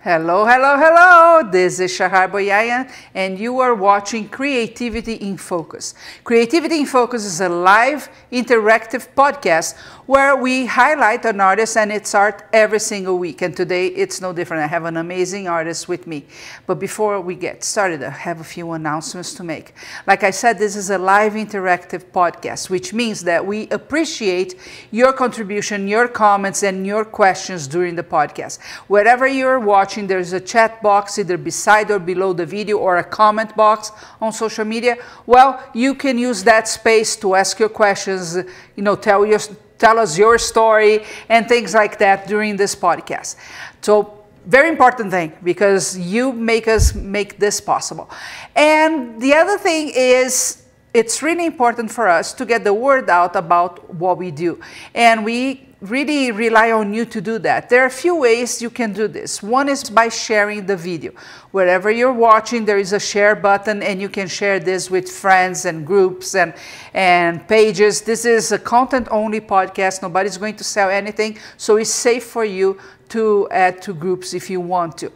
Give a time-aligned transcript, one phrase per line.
[0.00, 1.50] Hello, hello, hello.
[1.50, 5.92] This is Shahar Boyayan, and you are watching Creativity in Focus.
[6.22, 12.14] Creativity in Focus is a live, interactive podcast where we highlight an artist and its
[12.14, 13.42] art every single week.
[13.42, 14.62] And today it's no different.
[14.62, 16.26] I have an amazing artist with me.
[16.68, 19.74] But before we get started, I have a few announcements to make.
[20.06, 24.54] Like I said, this is a live, interactive podcast, which means that we appreciate
[24.92, 28.62] your contribution, your comments, and your questions during the podcast.
[28.86, 32.98] Wherever you're watching, watching, there's a chat box either beside or below the video or
[32.98, 34.98] a comment box on social media.
[35.24, 38.36] Well, you can use that space to ask your questions,
[38.76, 39.38] you know, tell, your,
[39.78, 43.36] tell us your story and things like that during this podcast.
[43.80, 48.10] So very important thing because you make us make this possible.
[48.54, 53.36] And the other thing is it's really important for us to get the word out
[53.36, 54.60] about what we do.
[54.94, 57.68] And we really rely on you to do that.
[57.68, 59.42] There are a few ways you can do this.
[59.42, 61.12] One is by sharing the video.
[61.52, 65.64] Wherever you're watching, there is a share button and you can share this with friends
[65.66, 66.52] and groups and,
[66.94, 68.00] and pages.
[68.00, 70.02] This is a content-only podcast.
[70.02, 72.78] Nobody's going to sell anything, so it's safe for you
[73.10, 75.12] to add to groups if you want to.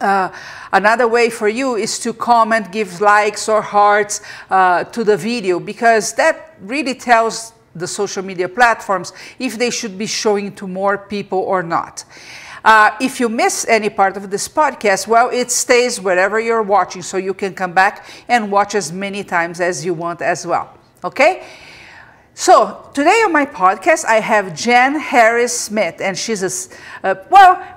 [0.00, 0.32] Uh,
[0.72, 5.60] another way for you is to comment, give likes or hearts uh, to the video
[5.60, 10.98] because that really tells the social media platforms if they should be showing to more
[10.98, 12.04] people or not.
[12.64, 17.02] Uh, if you miss any part of this podcast, well, it stays wherever you're watching,
[17.02, 20.78] so you can come back and watch as many times as you want as well.
[21.02, 21.44] Okay?
[22.34, 27.71] So, today on my podcast, I have Jan Harris Smith, and she's a, uh, well,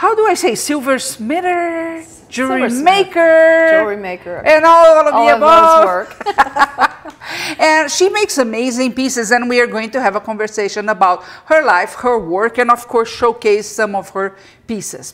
[0.00, 5.36] how do I say, silversmither, jewelry maker, jewelry maker, and all of all the of
[5.36, 5.76] above.
[5.76, 7.20] those work.
[7.60, 11.22] and she makes amazing pieces, and we are going to have a conversation about
[11.52, 15.12] her life, her work, and of course showcase some of her pieces.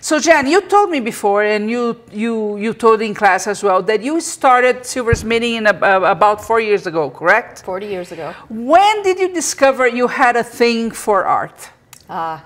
[0.00, 3.82] So Jan, you told me before, and you you you told in class as well
[3.82, 7.64] that you started silversmithing in a, uh, about four years ago, correct?
[7.64, 8.32] Forty years ago.
[8.48, 11.70] When did you discover you had a thing for art?
[12.08, 12.38] Uh,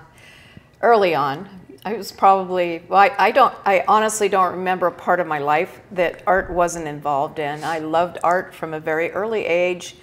[0.81, 1.61] early on.
[1.85, 2.99] I was probably well.
[2.99, 3.53] I, I, don't.
[3.65, 7.63] I honestly don't remember a part of my life that art wasn't involved in.
[7.63, 9.97] I loved art from a very early age,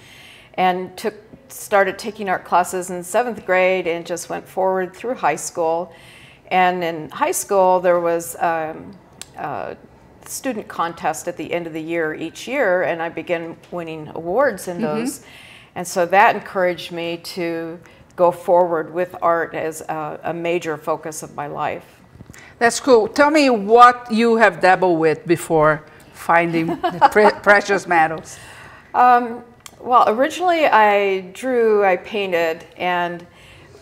[0.53, 1.15] and took
[1.47, 5.91] started taking art classes in seventh grade, and just went forward through high school.
[6.51, 8.95] And in high school, there was um,
[9.37, 9.75] a
[10.25, 14.67] student contest at the end of the year each year, and I began winning awards
[14.67, 14.99] in mm -hmm.
[14.99, 15.21] those.
[15.75, 17.79] And so that encouraged me to
[18.15, 21.85] go forward with art as a, a major focus of my life.
[22.59, 23.07] That's cool.
[23.07, 25.83] Tell me what you have dabbled with before
[26.13, 28.37] finding the pre precious metals.
[28.93, 29.43] Um,
[29.79, 33.25] well, originally I drew, I painted, and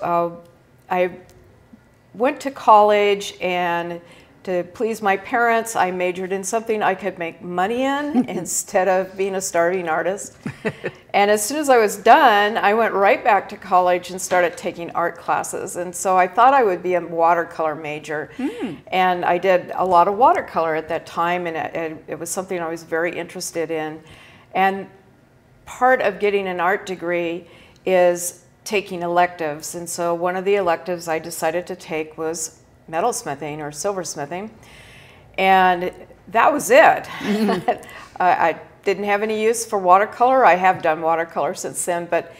[0.01, 0.31] uh,
[0.89, 1.11] I
[2.13, 3.99] went to college and
[4.43, 9.15] to please my parents, I majored in something I could make money in instead of
[9.17, 10.37] being a starving artist.
[11.13, 14.55] and as soon as I was done, I went right back to college and started
[14.57, 15.75] taking art classes.
[15.75, 18.31] And so I thought I would be a watercolor major.
[18.37, 18.77] Mm.
[18.87, 22.59] And I did a lot of watercolor at that time, and it, it was something
[22.59, 24.01] I was very interested in.
[24.53, 24.87] And
[25.65, 27.45] part of getting an art degree
[27.85, 29.75] is taking electives.
[29.75, 32.58] And so one of the electives I decided to take was
[32.89, 34.49] metalsmithing or silversmithing.
[35.37, 35.93] And
[36.29, 37.03] that was it.
[37.03, 37.81] Mm-hmm.
[38.19, 40.45] I didn't have any use for watercolor.
[40.45, 42.33] I have done watercolor since then, but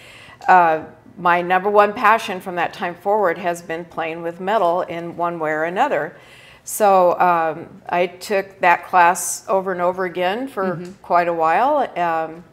[0.47, 0.83] uh,
[1.17, 5.39] my number one passion from that time forward has been playing with metal in one
[5.39, 6.15] way or another.
[6.63, 10.93] So um, I took that class over and over again for mm -hmm.
[11.01, 11.89] quite a while.
[11.97, 12.43] Um,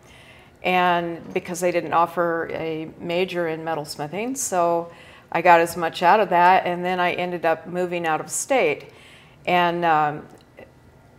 [0.63, 4.91] and because they didn't offer a major in metalsmithing, so
[5.37, 8.31] I got as much out of that, and then I ended up moving out of
[8.31, 8.87] state.
[9.45, 10.27] And um,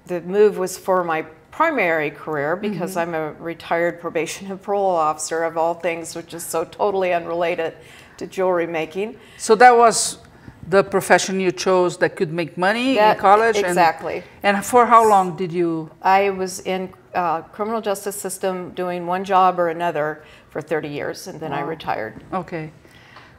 [0.07, 1.21] the move was for my
[1.51, 3.07] primary career because mm -hmm.
[3.07, 7.73] I'm a retired probation and parole officer of all things, which is so totally unrelated
[8.17, 9.17] to jewelry making.
[9.37, 10.17] So that was
[10.69, 13.57] the profession you chose that could make money that, in college?
[13.59, 14.17] Exactly.
[14.43, 15.89] And, and, for how long did you?
[16.01, 20.07] I was in uh, criminal justice system doing one job or another
[20.49, 21.59] for 30 years, and then wow.
[21.59, 22.13] I retired.
[22.31, 22.71] Okay.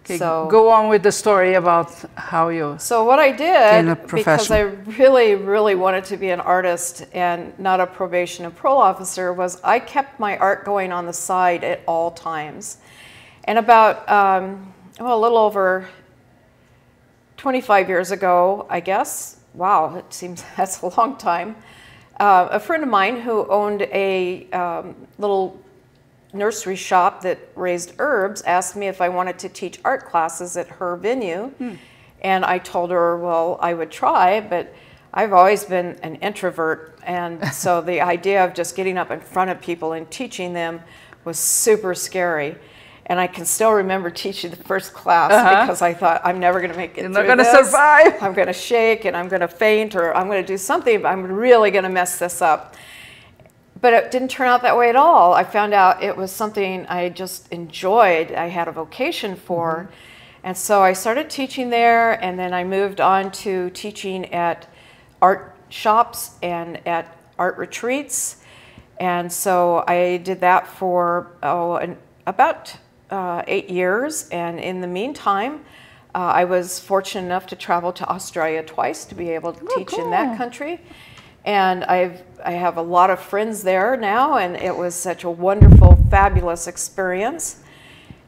[0.09, 2.77] Okay, so go on with the story about how you.
[2.79, 7.79] So what I did because I really, really wanted to be an artist and not
[7.79, 11.83] a probation and parole officer was I kept my art going on the side at
[11.87, 12.79] all times,
[13.45, 15.87] and about um, well, a little over
[17.37, 19.41] 25 years ago, I guess.
[19.53, 21.55] Wow, it seems that's a long time.
[22.19, 25.61] Uh, a friend of mine who owned a um, little
[26.33, 30.69] nursery shop that raised herbs asked me if I wanted to teach art classes at
[30.69, 31.49] her venue.
[31.59, 31.75] Hmm.
[32.21, 34.75] And I told her, well, I would try, but
[35.15, 36.99] I've always been an introvert.
[37.05, 40.81] And so the idea of just getting up in front of people and teaching them
[41.25, 42.57] was super scary.
[43.07, 45.63] And I can still remember teaching the first class Uh-huh.
[45.65, 48.23] because I thought I'm never going to make it You're through not gonna survive.
[48.23, 51.01] I'm going to shake and I'm going to faint or I'm going to do something.
[51.03, 52.75] But I'm really going to mess this up.
[53.81, 55.35] But it didn't turn out that way at all.
[55.35, 58.33] I found out it was something I just enjoyed.
[58.33, 59.89] I had a vocation for.
[60.43, 64.67] And so I started teaching there, and then I moved on to teaching at
[65.21, 68.37] art shops and at art retreats.
[68.99, 72.77] And so I did that for oh, an, about
[73.11, 74.29] uh, eight years.
[74.31, 75.65] And in the meantime,
[76.15, 79.93] uh, I was fortunate enough to travel to Australia twice to be able to teach
[79.93, 80.81] in that country.
[81.45, 85.31] And I've, I have a lot of friends there now, and it was such a
[85.31, 87.63] wonderful, fabulous experience.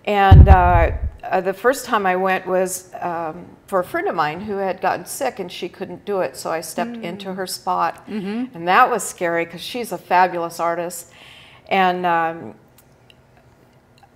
[0.07, 0.93] And uh,
[1.23, 4.81] uh, the first time I went was um, for a friend of mine who had
[4.81, 8.03] gotten sick and she couldn't do it, so I stepped into her spot.
[8.55, 11.13] And that was scary because she's a fabulous artist.
[11.69, 12.55] And um,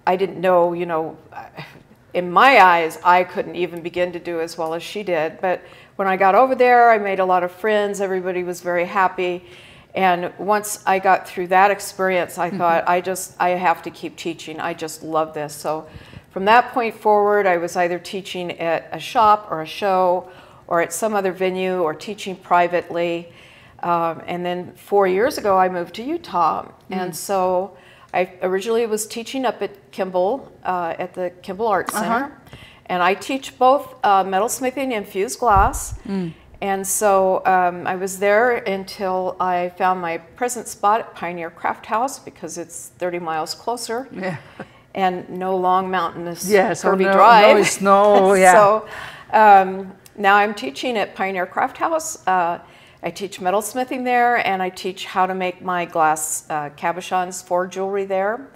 [0.07, 1.19] I didn't know, you know,
[2.15, 5.41] in my eyes, I couldn't even begin to do as well as she did.
[5.41, 5.63] But
[5.97, 8.01] when I got over there, I made a lot of friends.
[8.01, 9.45] Everybody was very happy.
[9.95, 14.17] And once I got through that experience, I thought, I just, I have to keep
[14.17, 14.59] teaching.
[14.59, 15.55] I just love this.
[15.55, 15.87] So
[16.31, 20.29] from that point forward, I was either teaching at a shop or a show
[20.67, 23.33] or at some other venue or teaching privately.
[23.85, 26.73] Um, and then four years ago, I moved to Utah.
[26.91, 27.77] And so
[28.13, 32.33] I originally was teaching up at Kimball, uh, at the Kimball Art Center.
[32.87, 35.95] And I teach both uh, metalsmithing and fused glass.
[36.61, 41.87] And so um, I was there until I found my present spot at Pioneer Craft
[41.87, 44.37] House because it's 30 miles closer Yeah.
[44.95, 47.57] and no long mountainous Yes, oh, curvy no- drive.
[47.57, 48.53] no snow, yeah.
[48.55, 48.89] so
[49.33, 52.27] um, now I'm teaching at Pioneer Craft House.
[52.27, 52.61] Uh,
[53.03, 57.67] I teach metalsmithing there, and I teach how to make my glass uh, cabochons for
[57.67, 58.49] jewelry there.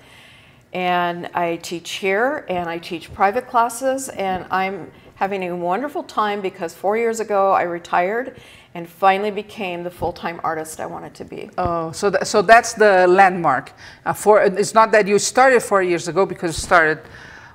[0.72, 6.40] And I teach here, and I teach private classes, and I'm having a wonderful time
[6.40, 8.36] because four years ago I retired
[8.74, 11.50] and finally became the full-time artist I wanted to be.
[11.58, 13.72] Oh, so tha- so that's the landmark.
[14.04, 16.98] Uh, for it's not that you started four years ago because you started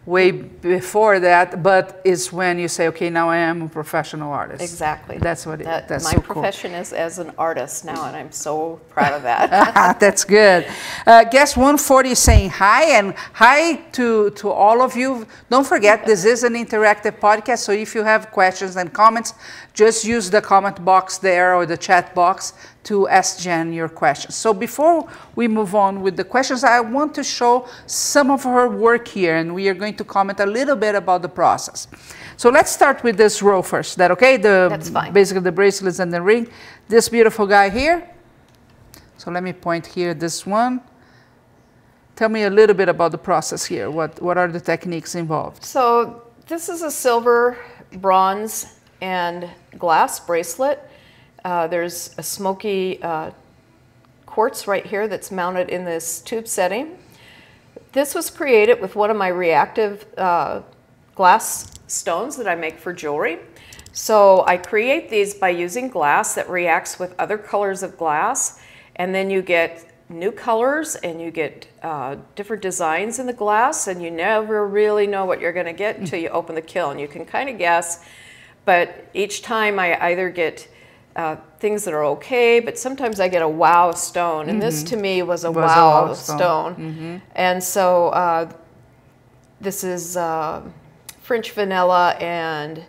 [0.05, 4.61] way before that, but it's when you say, okay, now I am a professional artist.
[4.61, 5.17] Exactly.
[5.17, 6.33] That's what it, That- that's my so cool.
[6.41, 9.97] profession is as an artist now, and I'm so proud of that.
[10.00, 10.67] That's good.
[11.07, 15.25] Uh, guest 140 is saying hi and hi to, to all of you.
[15.50, 19.33] Don't forget, this is an interactive podcast, so if you have questions and comments,
[19.74, 24.35] just use the comment box there or the chat box to ask Jan your questions.
[24.35, 28.67] So before we move on with the questions, I want to show some of her
[28.67, 31.87] work here, and we are going to comment a little bit about the process.
[32.35, 33.97] So let's start with this row first.
[33.97, 34.37] That okay?
[34.37, 35.13] The That's fine.
[35.13, 36.47] basically the bracelets and the ring.
[36.89, 38.09] This beautiful guy here.
[39.17, 40.81] So let me point here, this one.
[42.15, 43.89] Tell me a little bit about the process here.
[43.89, 45.63] What, what are the techniques involved?
[45.63, 47.57] so this is a silver,
[47.93, 50.89] bronze, and glass bracelet.
[51.43, 53.31] Uh, there's a smoky uh,
[54.25, 56.97] quartz right here that's mounted in this tube setting.
[57.91, 60.62] This was created with one of my reactive uh,
[61.15, 63.39] glass stones that I make for jewelry.
[63.91, 68.59] So I create these by using glass that reacts with other colors of glass,
[68.95, 73.88] and then you get new colors and you get uh, different designs in the glass,
[73.88, 76.97] and you never really know what you're going to get until you open the kiln.
[76.97, 78.03] You can kind of guess,
[78.65, 80.67] but each time I either get
[81.15, 84.98] uh, things that are okay, but sometimes I get a wow stone, and this to
[84.98, 86.38] me was a Was a wow, wow stone.
[86.75, 87.22] stone.
[87.36, 88.51] And so uh,
[89.62, 90.62] this is uh,
[91.22, 92.84] French vanilla and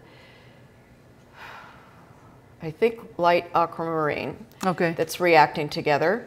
[2.63, 4.95] I think light aquamarine Okay.
[4.97, 6.27] that's reacting together.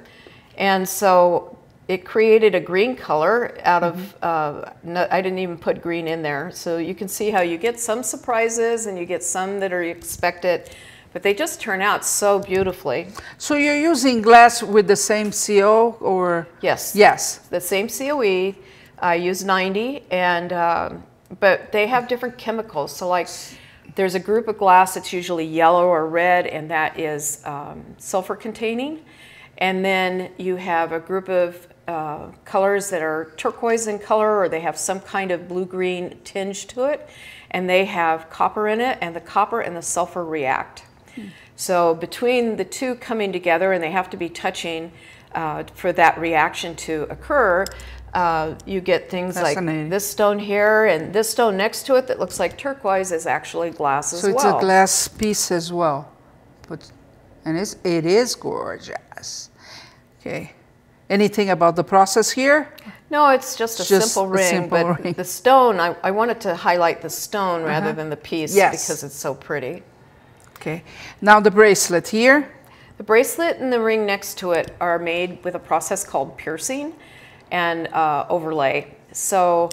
[0.57, 5.81] And so it created a green color out of, uh, no, I didn't even put
[5.81, 6.51] green in there.
[6.51, 9.83] So you can see how you get some surprises and you get some that are
[9.83, 10.69] expected,
[11.17, 13.07] but they just turn out so beautifully.
[13.39, 16.47] So you're using glass with the same CO or?
[16.61, 16.95] Yes.
[16.95, 17.39] Yes.
[17.49, 18.53] the same COE.
[18.99, 21.03] I use 90, and um,
[21.39, 22.95] but they have different chemicals.
[22.95, 23.29] So like,
[23.95, 28.35] there's a group of glass that's usually yellow or red, and that is um, sulfur
[28.35, 28.99] containing.
[29.57, 34.49] And then you have a group of uh, colors that are turquoise in color, or
[34.49, 37.09] they have some kind of blue-green tinge to it,
[37.49, 40.83] and they have copper in it, and the copper and the sulfur react.
[41.55, 44.91] So between the two coming together, and they have to be touching
[45.33, 47.65] uh, for that reaction to occur,
[48.13, 49.57] uh, you get things like
[49.89, 53.69] this stone here and this stone next to it that looks like turquoise is actually
[53.69, 56.11] glass as So it's a glass piece as well.
[56.69, 56.89] But,
[57.45, 59.49] and it's, it is gorgeous.
[60.19, 60.53] Okay.
[61.09, 62.73] Anything about the process here?
[63.09, 65.13] No, it's just a Just simple ring, simple but ring.
[65.13, 68.87] the stone, I, I wanted to highlight the stone rather than the piece Yes.
[68.87, 69.83] because it's so pretty.
[70.57, 70.83] Okay.
[71.21, 72.51] Now the bracelet here.
[72.97, 76.93] The bracelet and the ring next to it are made with a process called piercing
[77.51, 78.95] and uh, overlay.
[79.11, 79.69] So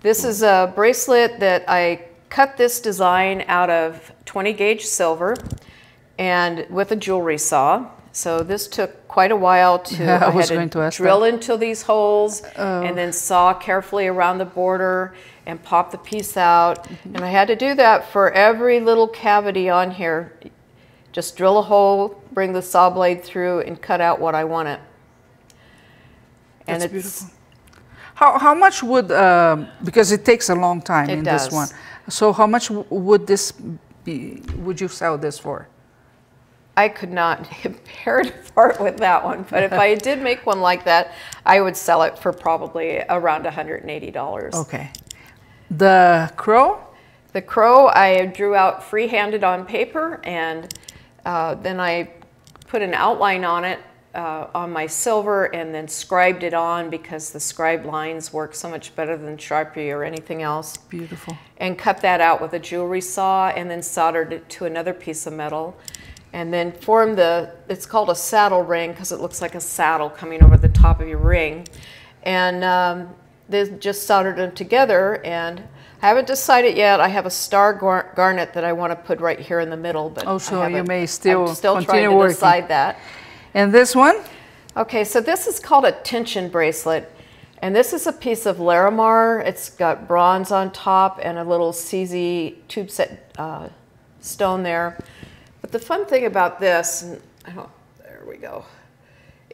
[0.00, 5.36] this is a bracelet that I cut this design out of 20 gauge silver
[6.18, 7.90] and with a jewelry saw.
[8.12, 11.34] So this took quite a while to, Yeah, I was going to ask drill that.
[11.34, 15.14] into these holes and then saw carefully around the border
[15.50, 16.84] and pop the piece out.
[16.84, 17.16] Mm-hmm.
[17.16, 20.32] And I had to do that for every little cavity on here.
[21.12, 24.80] Just drill a hole, bring the saw blade through, and cut out what I wanted.
[26.66, 27.36] And That's it's beautiful.
[28.14, 31.52] How, how much would, um, because it takes a long time in this does.
[31.52, 31.68] one.
[32.08, 33.52] So how much w- would this
[34.04, 35.68] be, would you sell this for?
[36.76, 37.48] I could not
[38.04, 41.12] bear to part with that one, but if I did make one like that,
[41.44, 44.54] I would sell it for probably around $180.
[44.54, 44.90] Okay.
[45.70, 46.80] The crow?
[47.32, 50.74] The crow I drew out free-handed on paper, and
[51.24, 52.10] uh, then I
[52.66, 53.78] put an outline on it
[54.12, 58.68] uh, on my silver, and then scribed it on because the scribe lines work so
[58.68, 60.76] much better than Sharpie or anything else.
[60.76, 61.38] Beautiful.
[61.58, 65.28] And cut that out with a jewelry saw, and then soldered it to another piece
[65.28, 65.76] of metal,
[66.32, 67.54] and then formed the.
[67.68, 71.00] It's called a saddle ring because it looks like a saddle coming over the top
[71.00, 71.68] of your ring,
[72.24, 73.14] and um,
[73.50, 75.62] they just soldered them together and.
[76.02, 76.98] I haven't decided yet.
[76.98, 79.76] I have a star gar- garnet that I want to put right here in the
[79.76, 82.32] middle, but Oh, so you may still I'm still trying to working.
[82.32, 82.98] decide that.
[83.52, 84.16] And this one?
[84.78, 87.12] Okay, so this is called a tension bracelet,
[87.60, 89.44] and this is a piece of Larimar.
[89.44, 93.68] It's got bronze on top and a little CZ tube set uh,
[94.22, 94.96] stone there.
[95.60, 97.20] But the fun thing about this, and
[97.54, 98.64] don't, there we go,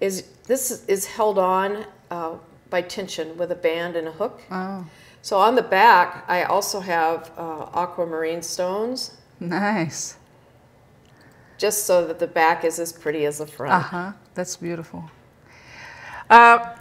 [0.00, 2.34] is this is held on uh,
[2.70, 4.42] by tension with a band and a hook.
[4.50, 4.86] Oh,
[5.22, 10.16] So on the back, I also have uh, aquamarine stones, nice.
[11.58, 13.72] just so that the back is as pretty as the front.
[13.74, 14.12] Uh huh.
[14.34, 15.10] That's beautiful.
[16.28, 16.75] Uh,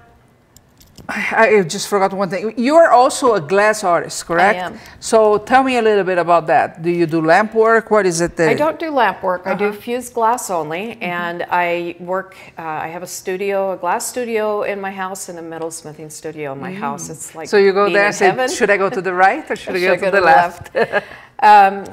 [1.07, 2.53] I I just forgot one thing.
[2.57, 4.59] You are also a glass artist, correct?
[4.59, 4.79] I am.
[4.99, 6.81] So tell me a little bit about that.
[6.81, 7.91] Do you do lamp work?
[7.91, 8.49] What is it that?
[8.49, 9.41] I don't do lamp work.
[9.45, 9.71] I Uh-huh.
[9.71, 11.03] do fused glass only, Mm-hmm.
[11.03, 12.35] and I work.
[12.57, 16.53] Uh, I have a studio, a glass studio in my house, and a metalsmithing studio
[16.53, 17.09] in my house.
[17.13, 17.51] It's like Mm.
[17.51, 19.79] so you go there and say, should I go to the right or should I
[19.79, 20.63] Should go to the left?
[21.51, 21.83] um,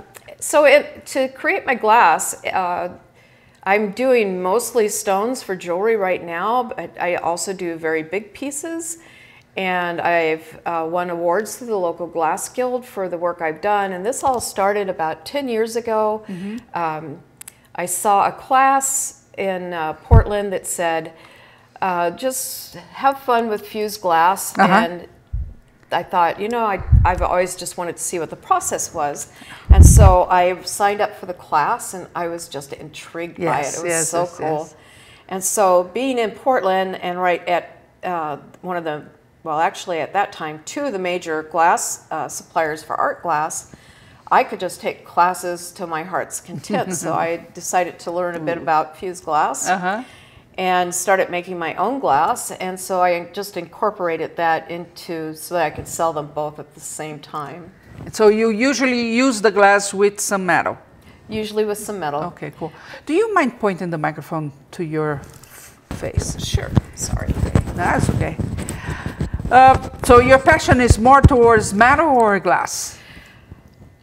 [0.40, 2.88] so it, to create my glass, uh,
[3.64, 8.98] I'm doing mostly stones for jewelry right now, but I also do very big pieces.
[9.56, 13.92] And I've uh, won awards through the local glass guild for the work I've done.
[13.92, 16.24] And this all started about 10 years ago.
[16.26, 16.56] Mm-hmm.
[16.78, 17.22] Um,
[17.74, 21.12] I saw a class in uh, Portland that said,
[21.82, 24.56] uh, just have fun with fused glass.
[24.58, 24.72] Uh-huh.
[24.72, 25.08] And
[25.92, 29.30] I thought, you know, I, I've always just wanted to see what the process was.
[29.70, 33.74] And so I signed up for the class and I was just intrigued by it.
[33.74, 34.46] It was yes, so yes, cool.
[34.46, 34.74] yes.
[35.28, 39.04] And so being in Portland and right at uh, one of the,
[39.44, 43.74] well, actually at that time, two of the major glass uh, suppliers for art glass,
[44.30, 46.94] I could just take classes to my heart's content.
[46.94, 50.04] so I decided to learn a bit about fused glass Uh-huh.
[50.58, 52.50] And started making my own glass.
[52.52, 56.74] And so I just incorporated that into so that I could sell them both at
[56.74, 57.72] the same time,
[58.12, 60.76] So you usually use the glass with some metal.
[61.28, 62.22] usually with some metal.
[62.24, 62.72] Okay, cool.
[63.06, 65.20] Do you mind pointing the microphone to your
[65.90, 66.36] face?
[66.44, 66.70] Sure.
[66.94, 67.32] Sorry.
[67.74, 68.36] That's okay.
[69.50, 72.98] Uh, so your passion is more towards metal or glass?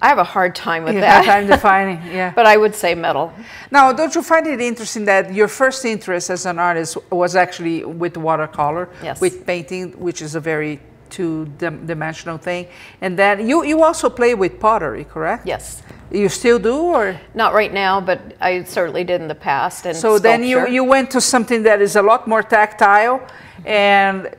[0.02, 1.26] I have a hard time with You that.
[1.26, 2.32] have time defining, yeah.
[2.34, 3.34] but I would say metal.
[3.70, 7.84] Now, don't you find it interesting that your first interest as an artist was actually
[7.84, 9.20] with watercolor, Yes.
[9.20, 10.80] with painting, which is a very
[11.10, 12.68] two-dimensional thing,
[13.02, 15.46] and then you you also play with pottery, correct?
[15.48, 15.82] Yes.
[16.12, 19.86] You still do, or Not right now, but I certainly did in the past.
[19.86, 23.20] And so then you you went to something that is a lot more tactile,
[23.66, 24.30] and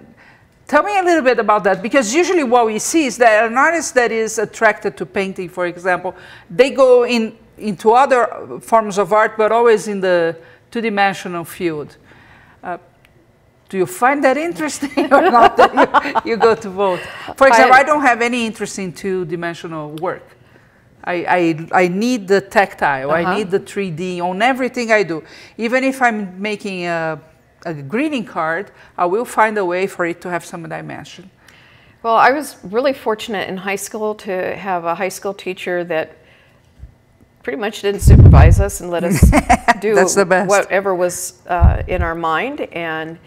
[0.70, 3.56] tell me a little bit about that because usually what we see is that an
[3.58, 6.14] artist that is attracted to painting, for example,
[6.48, 8.22] they go in into other
[8.62, 10.34] forms of art, but always in the
[10.70, 11.96] two-dimensional field.
[12.62, 12.78] Uh,
[13.68, 15.56] do you find that interesting or not?
[15.56, 15.72] That
[16.24, 17.00] you, you go to both.
[17.36, 20.26] For example, I, I- don't have any interest in two-dimensional work.
[21.04, 23.10] I, I, I need the tactile.
[23.10, 23.36] I Uh-huh.
[23.36, 25.22] need the 3D on everything I do.
[25.58, 27.18] Even if I'm making a
[27.64, 31.30] a greeting card, I will find a way for it to have some dimension.
[32.02, 36.16] Well, I was really fortunate in high school to have a high school teacher that
[37.42, 39.20] pretty much didn't supervise us and let us
[39.80, 39.94] do
[40.46, 42.60] whatever was uh, in our mind.
[42.72, 43.18] And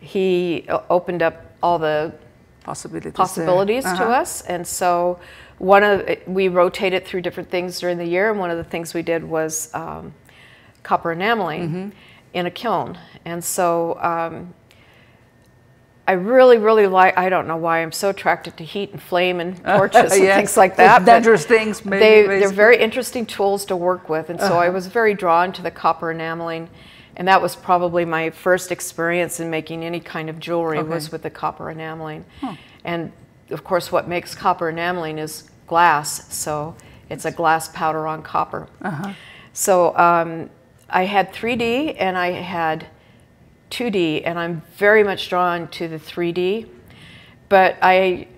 [0.00, 2.14] he opened up all the
[2.62, 3.98] possibilities, possibilities uh -huh.
[3.98, 4.22] to uh-huh.
[4.22, 4.42] us.
[4.48, 5.18] And so
[5.58, 8.94] one of we rotated through different things during the year, and one of the things
[8.94, 10.12] we did was um,
[10.82, 11.92] copper enameling mm -hmm.
[12.36, 12.98] In a kiln.
[13.24, 14.54] And so um,
[16.06, 19.40] I really, really like, I don't know why I'm so attracted to heat and flame
[19.40, 21.06] and torches and things like that.
[21.06, 22.28] dangerous things, maybe.
[22.28, 24.28] They, they're very interesting tools to work with.
[24.28, 24.66] And so uh -huh.
[24.66, 26.68] I was very drawn to the copper enameling.
[27.16, 30.90] And that was probably my first experience in making any kind of jewelry okay.
[30.90, 32.24] was with the copper enameling.
[32.84, 33.12] And
[33.50, 36.26] of course, what makes copper enameling is glass.
[36.28, 36.74] So
[37.08, 38.66] it's a glass powder on copper.
[38.82, 39.14] Uh -huh.
[39.52, 40.50] So um,
[40.88, 42.86] I had 3D and I had
[43.70, 46.68] 2D, and I'm very much drawn to the 3D,
[47.48, 48.28] but I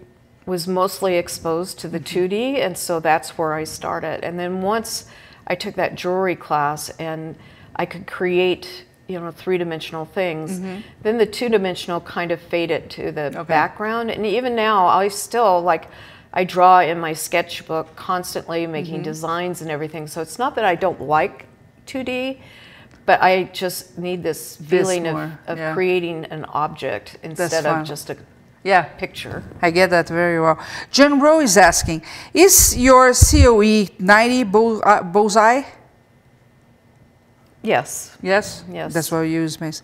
[0.47, 4.25] was mostly exposed to the 2D, and so that's where I started.
[4.25, 5.07] And then once
[5.47, 7.37] I took that jewelry class and
[7.77, 10.81] I could create you know three-dimensional things mm-hmm.
[11.03, 13.43] then the two-dimensional kind of faded to the okay.
[13.45, 15.89] background and even now i still like
[16.35, 19.05] i draw in my sketchbook constantly making mm-hmm.
[19.05, 21.47] designs and everything so it's not that i don't like
[21.89, 22.39] 2d
[23.09, 25.73] but I just need this feeling this of, of yeah.
[25.73, 28.19] creating an object instead of just a
[28.63, 28.83] yeah.
[28.83, 29.43] picture.
[29.63, 30.63] I get that very well.
[30.91, 32.03] John Rowe is asking,
[32.35, 35.63] is your COE 90 bull, uh, bullseye?
[37.63, 38.15] Yes.
[38.23, 38.63] Yes?
[38.71, 38.93] Yes.
[38.93, 39.83] That's what you use, Mace.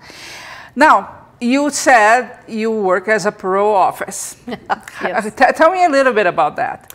[0.76, 4.36] Now, you said you work as a parole office.
[5.02, 5.32] yes.
[5.56, 6.92] tell me a little bit about that.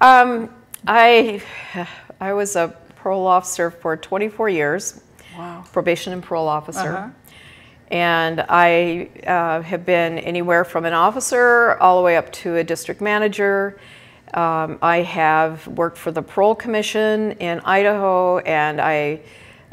[0.00, 0.50] Um,
[0.88, 1.40] I,
[2.20, 5.00] I was a parole officer for 24 years
[5.36, 5.64] wow.
[5.72, 6.92] probation and parole officer.
[6.92, 7.10] Uh -huh.
[7.90, 12.64] And I uh, have been anywhere from an officer all the way up to a
[12.64, 13.74] district manager.
[14.34, 19.20] Um, I have worked for the Parole Commission in Idaho, and I,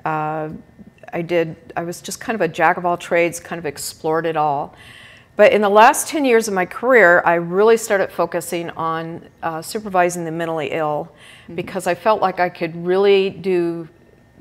[0.06, 0.50] uh,
[1.14, 1.56] I did.
[1.78, 4.74] I was just kind of a jack of all trades, kind of explored it all.
[5.36, 9.62] But in the last 10 years of my career, I really started focusing on uh,
[9.62, 11.08] supervising the mentally ill
[11.50, 11.56] mm -hmm.
[11.56, 13.88] because I felt like I could really do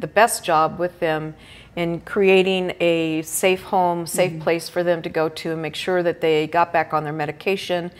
[0.00, 1.34] the best job with them
[1.76, 4.44] in creating a safe home, safe mm -hmm.
[4.44, 7.14] place for them to go to and make sure that they got back on their
[7.14, 7.90] medication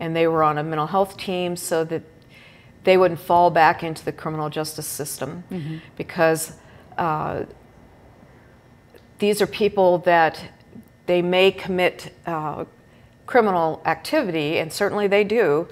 [0.00, 2.02] and they were on a mental health team so that
[2.84, 5.80] they wouldn't fall back into the criminal justice system mm -hmm.
[5.96, 6.52] because
[6.98, 7.46] uh,
[9.18, 10.44] these are people that
[11.06, 12.64] they may commit uh,
[13.26, 15.66] criminal activity and certainly they do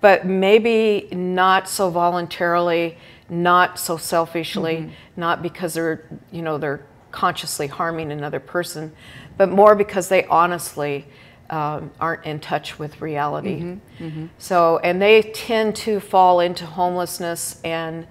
[0.00, 2.96] but maybe not so voluntarily
[3.32, 4.90] not so selfishly, mm -hmm.
[5.16, 6.00] not because they're,
[6.30, 8.92] you know, they're consciously harming another person,
[9.38, 11.04] but more because they honestly
[11.50, 13.56] um, aren't in touch with reality.
[13.56, 14.06] Mm -hmm.
[14.06, 14.28] Mm -hmm.
[14.38, 18.06] So, and they tend to fall into homelessness and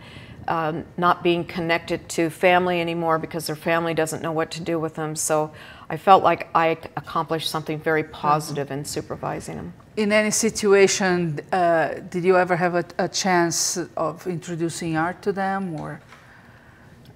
[0.47, 4.81] um, not being connected to family anymore because their family doesn't know what to do
[4.81, 5.15] with them.
[5.15, 5.49] So
[5.89, 11.95] I felt like I accomplished something very positive in supervising them in any situation, uh,
[12.09, 15.99] did you ever have a, a, chance of introducing art to them or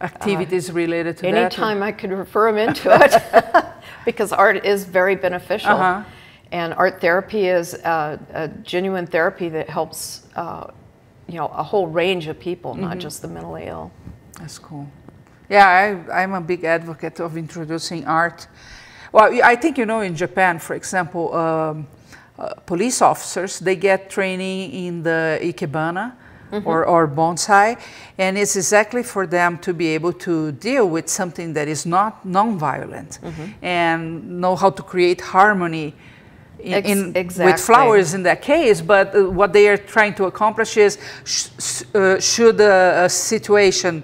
[0.01, 1.57] activities uh, related to anytime that?
[1.57, 3.65] Anytime I could refer them into it
[4.05, 5.71] because art is very beneficial.
[5.71, 6.03] Uh -huh.
[6.51, 10.63] And art therapy is a, a genuine therapy that helps, uh,
[11.27, 12.81] you know, a whole range of people, mm -hmm.
[12.81, 13.03] not mm-hmm.
[13.03, 13.89] just the mentally ill.
[14.39, 14.85] That's cool.
[15.49, 18.47] Yeah, I, I'm a big advocate of introducing art.
[19.11, 21.87] Well, I think you know in Japan, for example, um,
[22.37, 26.11] uh, police officers, they get training in the ikebana
[26.51, 26.65] mm -hmm.
[26.65, 27.77] or, or bonsai,
[28.17, 32.13] and it's exactly for them to be able to deal with something that is not
[32.23, 33.49] nonviolent mm -hmm.
[33.61, 35.93] and know how to create harmony
[36.59, 37.51] in, Ex in exactly.
[37.51, 41.83] with flowers in that case, but uh, what they are trying to accomplish is sh
[41.93, 44.03] uh, should a, a, situation,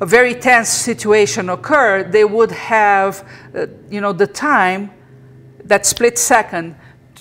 [0.00, 4.90] a very tense situation occur, they would have, uh, you know, the time,
[5.68, 6.74] that split second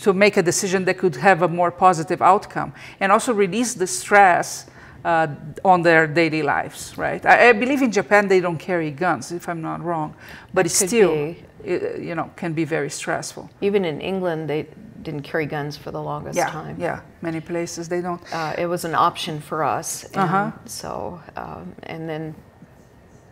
[0.03, 3.87] to make a decision that could have a more positive outcome and also release the
[3.87, 4.65] stress
[5.05, 5.27] uh,
[5.63, 7.25] on their daily lives, right?
[7.25, 10.13] I, I, believe in Japan they don't carry guns, if I'm not wrong,
[10.53, 13.49] but it still, it, you know, can be very stressful.
[13.61, 14.67] Even in England, they
[15.01, 16.75] didn't carry guns for the longest yeah, time.
[16.79, 18.21] Yeah, many places they don't.
[18.33, 20.51] Uh, it was an option for us, and uh -huh.
[20.65, 22.35] so um, and then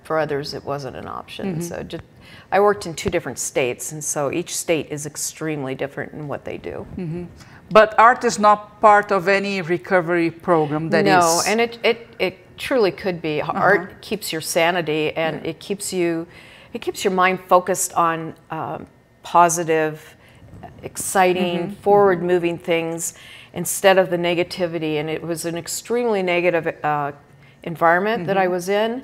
[0.04, 1.48] for others it wasn't an option.
[1.48, 1.62] Mm -hmm.
[1.62, 2.04] So just
[2.52, 6.44] I worked in two different states, and so each state is extremely different in what
[6.44, 6.86] they do.
[6.98, 7.26] Mm -hmm.
[7.72, 11.48] But art is not part of any recovery program that no, is...
[11.48, 13.40] and it, it, it truly could be.
[13.42, 13.62] Uh -huh.
[13.62, 15.50] Art keeps your sanity and yeah.
[15.50, 16.26] it keeps you
[16.74, 18.88] it keeps your mind focused on um,
[19.24, 20.16] positive,
[20.84, 21.82] exciting, Mm-hmm.
[21.82, 23.14] forward-moving things
[23.54, 25.00] instead of the negativity.
[25.00, 27.12] And it was an extremely negative uh,
[27.64, 28.54] environment that I Mm-hmm.
[28.54, 29.04] was in.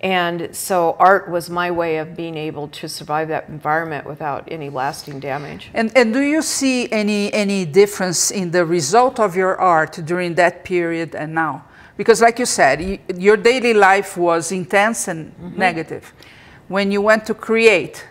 [0.00, 4.68] And so art was my way of being able to survive that environment without any
[4.68, 5.70] lasting damage.
[5.72, 10.34] And, and do you see any, any difference in the result of your art during
[10.34, 11.64] that period and now?
[11.96, 16.12] Because, like you said, you, your daily life was intense and negative.
[16.68, 18.06] When you went to create,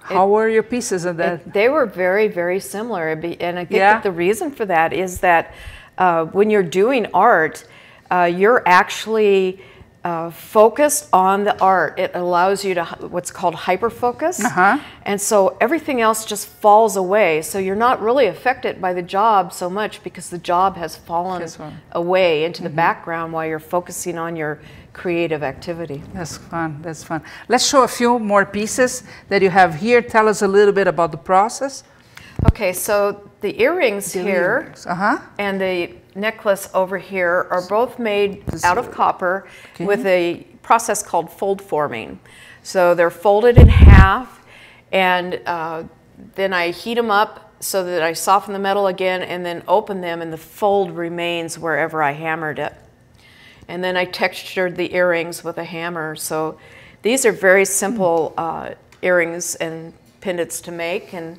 [0.00, 1.34] how were your pieces of that?
[1.34, 3.10] It- they were very, very similar.
[3.10, 3.24] And
[3.60, 3.92] I think Yeah.
[3.94, 5.54] that the reason for that is that
[5.98, 7.64] uh, when you're doing art,
[8.10, 9.62] uh, you're actually
[10.02, 11.98] uh, focused on the art.
[11.98, 14.42] It allows you to what's called hyper focus.
[14.42, 14.78] Uh-huh.
[15.02, 17.42] And so everything else just falls away.
[17.42, 21.46] So you're not really affected by the job so much because the job has fallen
[21.92, 24.60] away into the background while you're focusing on your
[24.92, 26.02] creative activity.
[26.14, 26.80] That's fun.
[26.82, 27.22] That's fun.
[27.48, 30.00] Let's show a few more pieces that you have here.
[30.02, 31.84] Tell us a little bit about the process.
[32.46, 34.72] Okay, so the earrings here.
[34.86, 35.18] Uh huh.
[35.38, 39.84] and the necklace over here are both made out of copper Okay.
[39.84, 42.20] with a process called fold forming.
[42.62, 44.44] So they're folded in half,
[44.92, 45.84] and uh,
[46.34, 50.00] then I heat them up so that I soften the metal again and then open
[50.00, 52.74] them, and the fold remains wherever I hammered it.
[53.68, 56.16] And then I textured the earrings with a hammer.
[56.16, 56.58] So
[57.02, 61.14] these are very simple uh, earrings and pendants to make.
[61.14, 61.38] And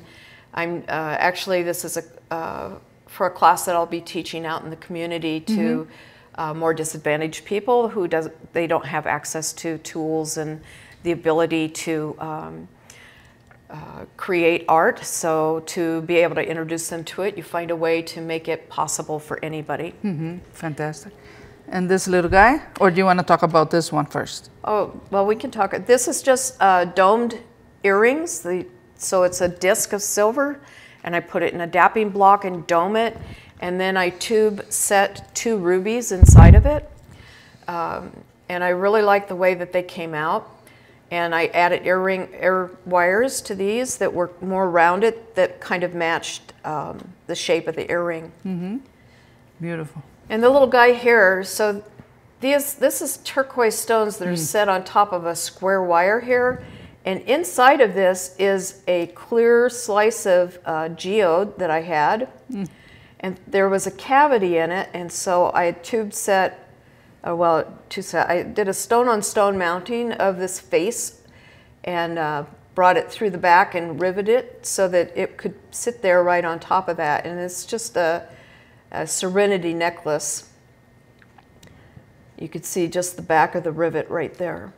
[0.54, 2.70] I'm uh, actually, this is a, uh,
[3.12, 5.86] for a class that I'll be teaching out in the community to
[6.36, 10.60] uh, more disadvantaged people who does, they don't have access to tools and
[11.02, 12.68] the ability to um,
[13.68, 15.04] uh, create art.
[15.04, 18.48] So to be able to introduce them to it, you find a way to make
[18.48, 19.94] it possible for anybody.
[20.02, 20.38] Mm-hmm.
[20.52, 21.12] Fantastic.
[21.68, 24.50] And this little guy, or do you want to talk about this one first?
[24.64, 25.74] Oh, well, we can talk.
[25.86, 27.38] This is just uh, domed
[27.82, 28.40] earrings.
[28.40, 30.60] The, so it's a disc of silver,
[31.04, 33.16] and I put it in a dapping block and dome it.
[33.60, 36.90] And then I tube set two rubies inside of it.
[37.68, 38.12] Um,
[38.48, 40.48] and I really like the way that they came out.
[41.10, 45.94] And I added earring ear wires to these that were more rounded, that kind of
[45.94, 48.32] matched um, the shape of the earring.
[49.60, 50.02] Beautiful.
[50.28, 51.84] And the little guy here, so
[52.40, 56.64] these, this is turquoise stones that are set on top of a square wire here.
[57.04, 62.28] And inside of this is a clear slice of uh, geode that I had.
[63.20, 66.68] And there was a cavity in it, and so I tube set,
[67.26, 71.22] uh, well, two set, I did a stone on stone mounting of this face
[71.84, 76.02] and uh, brought it through the back and riveted it so that it could sit
[76.02, 77.24] there right on top of that.
[77.24, 78.26] And it's just a,
[78.90, 80.48] a serenity necklace.
[82.38, 84.72] You could see just the back of the rivet right there.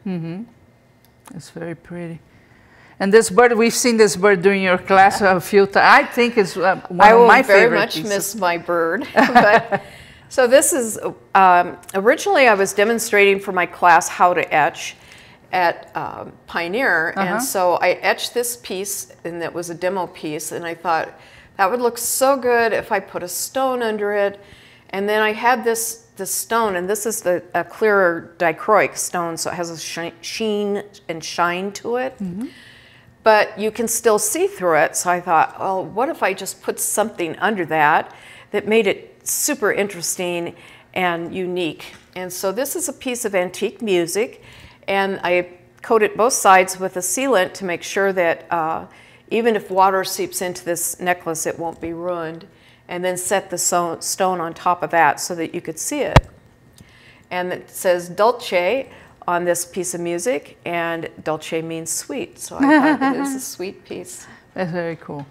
[1.35, 2.21] It's very pretty.
[3.01, 5.77] And this bird, we've seen this bird during your class a few times.
[5.77, 8.09] I think it's uh, one I will very much pieces.
[8.09, 9.07] miss my bird.
[9.15, 9.83] but,
[10.29, 10.99] so this is
[11.35, 14.97] um, originally I was demonstrating for my class how to etch
[15.53, 17.35] at um, Pioneer, Uh-huh.
[17.35, 21.19] and so I etched this piece, and it was a demo piece, and I thought
[21.57, 24.41] that would look so good if I put a stone under it,
[24.91, 29.37] and then I had this this stone, and this is the a clearer dichroic stone,
[29.37, 32.15] so it has a sheen and shine to it
[33.25, 34.95] but you can still see through it.
[34.95, 38.15] So I thought, well, what if I just put something under that
[38.53, 40.55] that made it super interesting
[40.93, 41.95] and unique?
[42.15, 44.43] And so this is a piece of antique music,
[44.87, 45.49] and I
[45.83, 48.87] coated both sides with a sealant to make sure that uh,
[49.31, 52.47] even if water seeps into this necklace, it won't be ruined.
[52.89, 56.01] And then set the so- stone on top of that so that you could see
[56.01, 56.27] it.
[57.31, 58.91] And it says Dolce
[59.27, 62.39] on this piece of music, and Dolce means sweet.
[62.39, 62.61] So I
[62.99, 64.27] thought it was a sweet piece.
[64.53, 65.27] That's very cool.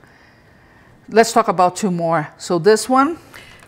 [1.10, 2.30] Let's talk about two more.
[2.38, 3.18] So this one,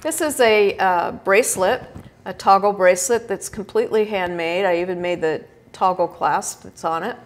[0.01, 1.83] This is a uh, bracelet,
[2.25, 4.65] a toggle bracelet that's completely handmade.
[4.65, 5.43] I even made the
[5.73, 7.17] toggle clasp that's on it.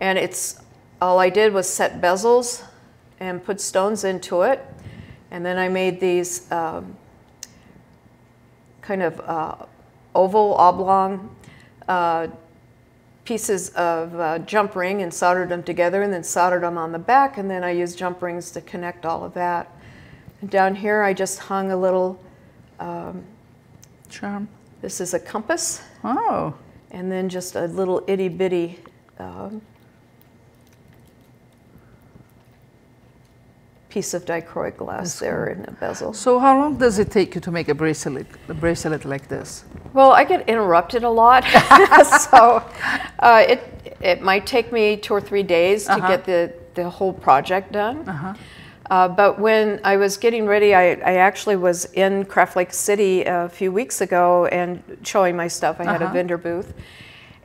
[0.00, 0.60] And it's
[1.00, 2.62] all I did was set bezels
[3.18, 4.64] and put stones into it.
[5.30, 6.96] And then I made these um,
[8.80, 9.66] kind of uh,
[10.14, 11.34] oval, oblong
[11.86, 12.28] uh,
[13.24, 16.98] pieces of uh, jump ring and soldered them together and then soldered them on the
[16.98, 17.36] back.
[17.36, 19.70] And then I used jump rings to connect all of that.
[20.40, 22.18] And down here, I just hung a little,
[24.08, 24.48] charm.
[24.80, 26.54] this is a compass, Oh,
[26.90, 28.78] and then just a little itty bitty
[29.18, 29.60] um,
[33.88, 36.12] piece of dichroic glass there in a bezel.
[36.12, 39.64] so how long does it take you to make a bracelet, a bracelet like this?
[39.94, 41.44] Well, I get interrupted a lot,
[42.30, 42.62] so
[43.20, 43.60] uh, it
[44.00, 46.08] it might take me two or three days to Uh-huh.
[46.08, 48.04] get the, the whole project done.
[48.90, 53.24] Uh, but when I was getting ready, I, I actually was in Craft Lake City
[53.26, 55.80] a few weeks ago and showing my stuff.
[55.80, 56.14] I had a Uh-huh.
[56.14, 56.72] vendor booth.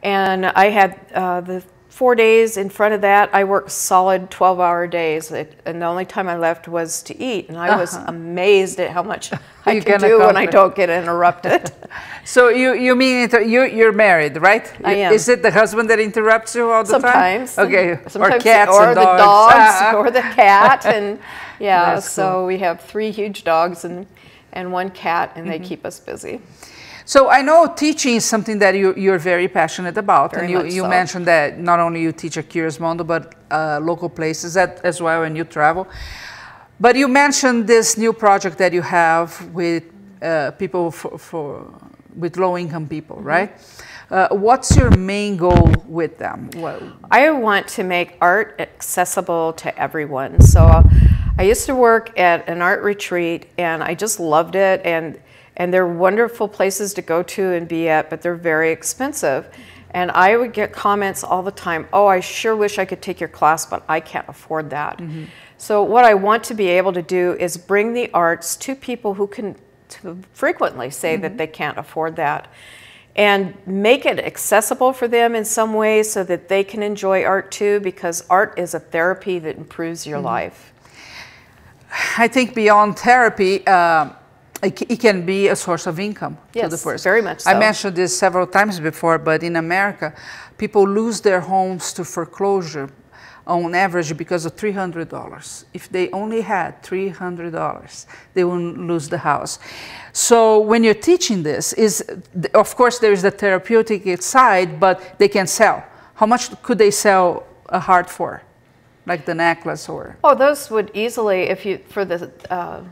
[0.04, 4.60] And I had uh, the four days in front of that, I worked solid 12
[4.60, 5.32] hour days.
[5.32, 7.50] It, and the only time I left was to eat.
[7.50, 9.32] And I was amazed at how much
[9.66, 11.72] I can do when I don't get interrupted.
[12.26, 14.66] So you you mean you you're married, right?
[14.86, 15.12] I am.
[15.14, 17.56] Is it the husband that interrupts you all the Sometimes.
[17.56, 17.68] time?
[17.68, 18.00] Okay.
[18.08, 19.54] Sometimes or cats or and the dogs.
[19.54, 21.20] dogs or the cat and
[21.60, 21.96] yeah.
[21.96, 22.46] That's so cool.
[22.48, 24.08] we have three huge dogs and
[24.54, 25.62] and one cat and Mm-hmm.
[25.64, 26.40] they keep us busy.
[27.06, 30.64] So I know teaching is something that you, you're very passionate about, Very and you,
[30.64, 30.88] you so.
[30.88, 35.22] mentioned that not only you teach at Curious Mondo, but uh, local places as well
[35.22, 35.88] when you travel.
[36.80, 39.84] But you mentioned this new project that you have with
[40.22, 41.74] uh, people for, for
[42.16, 43.28] with low income people, Mm-hmm.
[43.28, 43.52] right?
[44.12, 46.50] Uh, what's your main goal with them?
[46.56, 50.40] What, I want to make art accessible to everyone.
[50.42, 50.84] So
[51.40, 55.20] I used to work at an art retreat and I just loved it and
[55.58, 59.48] and they're wonderful places to go to and be at, but they're very expensive.
[59.92, 63.20] And I would get comments all the time, "Oh, I sure wish I could take
[63.20, 65.26] your class, but I can't afford that." Mm-hmm.
[65.58, 69.14] So what I want to be able to do is bring the arts to people
[69.14, 69.56] who can
[70.34, 71.38] frequently say that mm-hmm.
[71.38, 72.48] they can't afford that
[73.16, 77.52] and make it accessible for them in some way so that they can enjoy art
[77.52, 80.26] too because art is a therapy that improves your mm-hmm.
[80.26, 80.74] life
[82.18, 84.10] I think beyond therapy, uh,
[84.64, 87.04] it, it can be a source of income to the Yes, person.
[87.04, 87.52] very much so.
[87.52, 90.14] I mentioned this several times before, but in America,
[90.58, 92.90] people lose their homes to foreclosure
[93.46, 95.66] on average because of $300.
[95.74, 99.60] If they only had $300, they wouldn't lose the house.
[100.14, 102.04] So when you're teaching this, is
[102.54, 105.84] of course there is the therapeutic side, but they can sell.
[106.16, 108.44] How much could they sell a heart for?
[109.06, 112.84] Like the necklace or oh those would easily if you for the uh,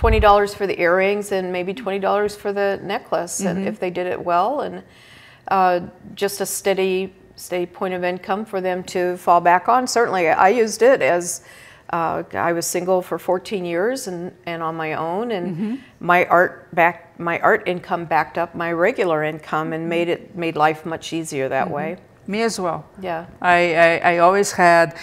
[0.00, 4.24] $20 for the earrings and maybe $20 for the necklace and if they did it
[4.24, 4.82] well and
[5.48, 5.80] uh,
[6.14, 9.86] just a steady steady point of income for them to fall back on.
[9.86, 11.42] Certainly i used it as
[11.90, 16.74] uh, i was single for 14 years and, and on my own and my art
[16.74, 21.12] back my art income backed up my regular income and made it made life much
[21.12, 21.98] easier that way.
[22.26, 22.86] Me as well.
[23.02, 23.26] yeah.
[23.42, 24.96] I, I, I always had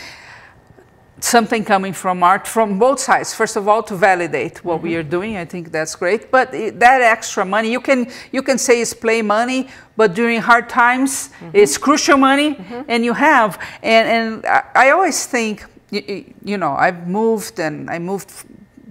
[1.20, 3.34] something coming from art from both sides.
[3.34, 5.00] First of all, to validate what we mm-hmm.
[5.00, 6.32] are doing, I think that's great.
[6.32, 10.42] But i- that extra money, you can you can say it's play money, but during
[10.42, 11.50] hard times, mm-hmm.
[11.54, 12.82] it's crucial money, mm-hmm.
[12.88, 13.60] and you have.
[13.82, 18.32] And and I, I always think, you, you know, I've moved and I moved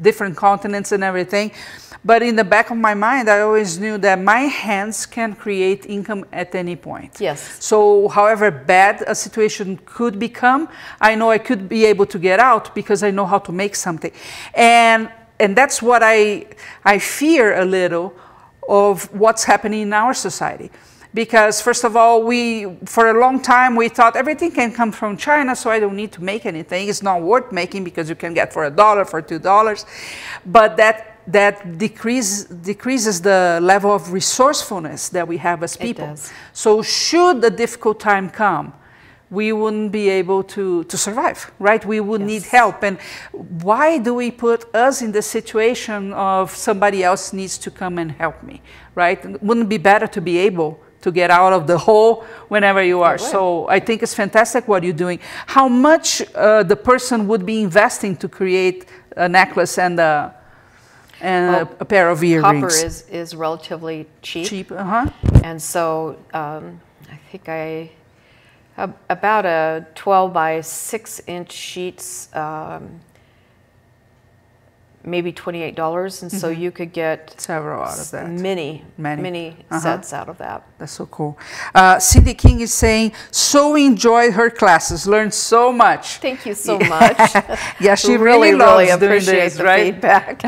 [0.00, 1.50] different continents and everything.
[2.04, 5.86] But in the back of my mind, I always knew that my hands can create
[5.86, 7.16] income at any point.
[7.18, 7.64] Yes.
[7.64, 10.68] So, however bad a situation could become,
[11.00, 13.74] I know I could be able to get out because I know how to make
[13.74, 14.12] something.
[14.54, 16.46] And and that's what I
[16.84, 18.14] I fear a little
[18.68, 20.70] of what's happening in our society.
[21.16, 25.16] Because first of all, we for a long time we thought everything can come from
[25.16, 26.90] China, so I don't need to make anything.
[26.90, 29.86] It's not worth making because you can get for a dollar, for two dollars.
[30.44, 30.96] But that
[31.28, 36.14] that decrease, decreases the level of resourcefulness that we have as people.
[36.52, 38.74] So should a difficult time come,
[39.30, 41.84] we wouldn't be able to, to survive, right?
[41.84, 42.84] We would need help.
[42.84, 43.00] And
[43.32, 48.12] why do we put us in the situation of somebody else needs to come and
[48.12, 48.62] help me,
[48.94, 49.18] right?
[49.42, 52.98] Wouldn't it be better to be able to get out of the hole whenever you
[53.02, 53.18] are?
[53.18, 55.20] So I think it's fantastic what you're doing.
[55.46, 60.34] How much uh, the person would be investing to create a necklace and a,
[61.20, 62.74] and Well, a, a pair of earrings?
[62.74, 65.06] copper is is relatively cheap cheap, uh-huh.
[65.44, 67.90] And so um, I think I,
[69.08, 73.00] about a 12 by 6 inch sheets, um,
[75.06, 76.22] maybe $28.
[76.22, 78.28] And so you could get Several out of that.
[78.28, 79.22] many, Many.
[79.22, 79.80] many, Uh-huh.
[79.80, 80.64] sets out of that.
[80.78, 81.38] That's so cool.
[81.74, 86.16] Uh, Cindy King is saying, so enjoyed her classes, learned so much.
[86.18, 87.16] Thank you so much.
[87.80, 89.92] Yeah, she really, really, really loves doing this, the right?
[89.94, 90.42] feedback.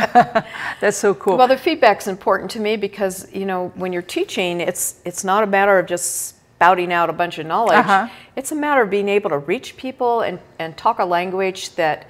[0.80, 1.36] That's so cool.
[1.36, 5.42] Well, the feedback's important to me because you know when you're teaching, it's it's not
[5.42, 7.78] a matter of just spouting out a bunch of knowledge.
[7.78, 8.08] Uh-huh.
[8.34, 12.06] It's a matter of being able to reach people and and talk a language that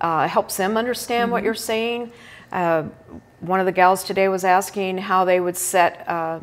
[0.00, 2.12] uh, helps them understand what you're saying.
[2.52, 2.84] Uh,
[3.40, 6.08] one of the gals today was asking how they would set.
[6.08, 6.40] Uh,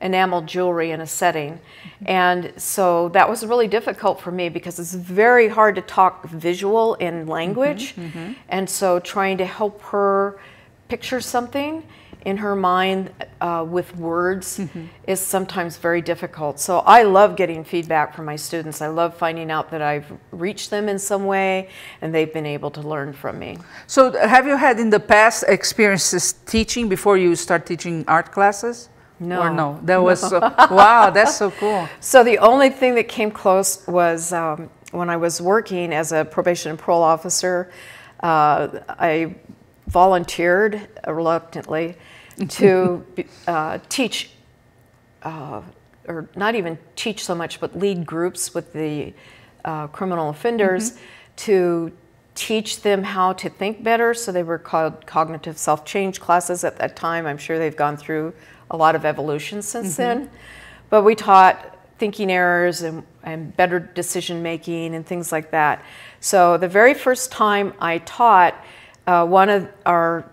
[0.00, 1.58] enamel jewelry in a setting.
[2.04, 6.94] And so that was really difficult for me because it's very hard to talk visual
[6.96, 7.94] in language.
[8.50, 10.38] And so trying to help her
[10.88, 11.82] picture something
[12.24, 13.10] in her mind
[13.40, 14.60] uh, with words
[15.06, 16.58] is sometimes very difficult.
[16.58, 18.80] So I love getting feedback from my students.
[18.80, 21.68] I love finding out that I've reached them in some way
[22.00, 23.58] and they've been able to learn from me.
[23.86, 28.88] So have you had in the past experiences teaching before you start teaching art classes?
[29.20, 29.40] No.
[29.42, 29.80] Or no?
[29.84, 31.88] That was so, wow, that's so cool.
[32.00, 36.24] So the only thing that came close was um, when I was working as a
[36.24, 37.70] probation and parole officer.
[38.20, 39.34] Uh, I
[39.88, 41.96] volunteered reluctantly
[42.48, 43.04] to
[43.46, 44.30] uh, teach,
[45.22, 45.62] uh,
[46.06, 49.12] or not even teach so much, but lead groups with the
[49.64, 50.98] uh, criminal offenders
[51.36, 51.92] to
[52.34, 54.12] teach them how to think better.
[54.12, 57.26] So they were called cognitive self change classes at that time.
[57.26, 58.34] I'm sure they've gone through
[58.70, 60.30] a lot of evolution since then.
[60.90, 65.82] But we taught thinking errors and, and better decision making and things like that.
[66.20, 68.54] So the very first time I taught,
[69.06, 70.28] uh, one of our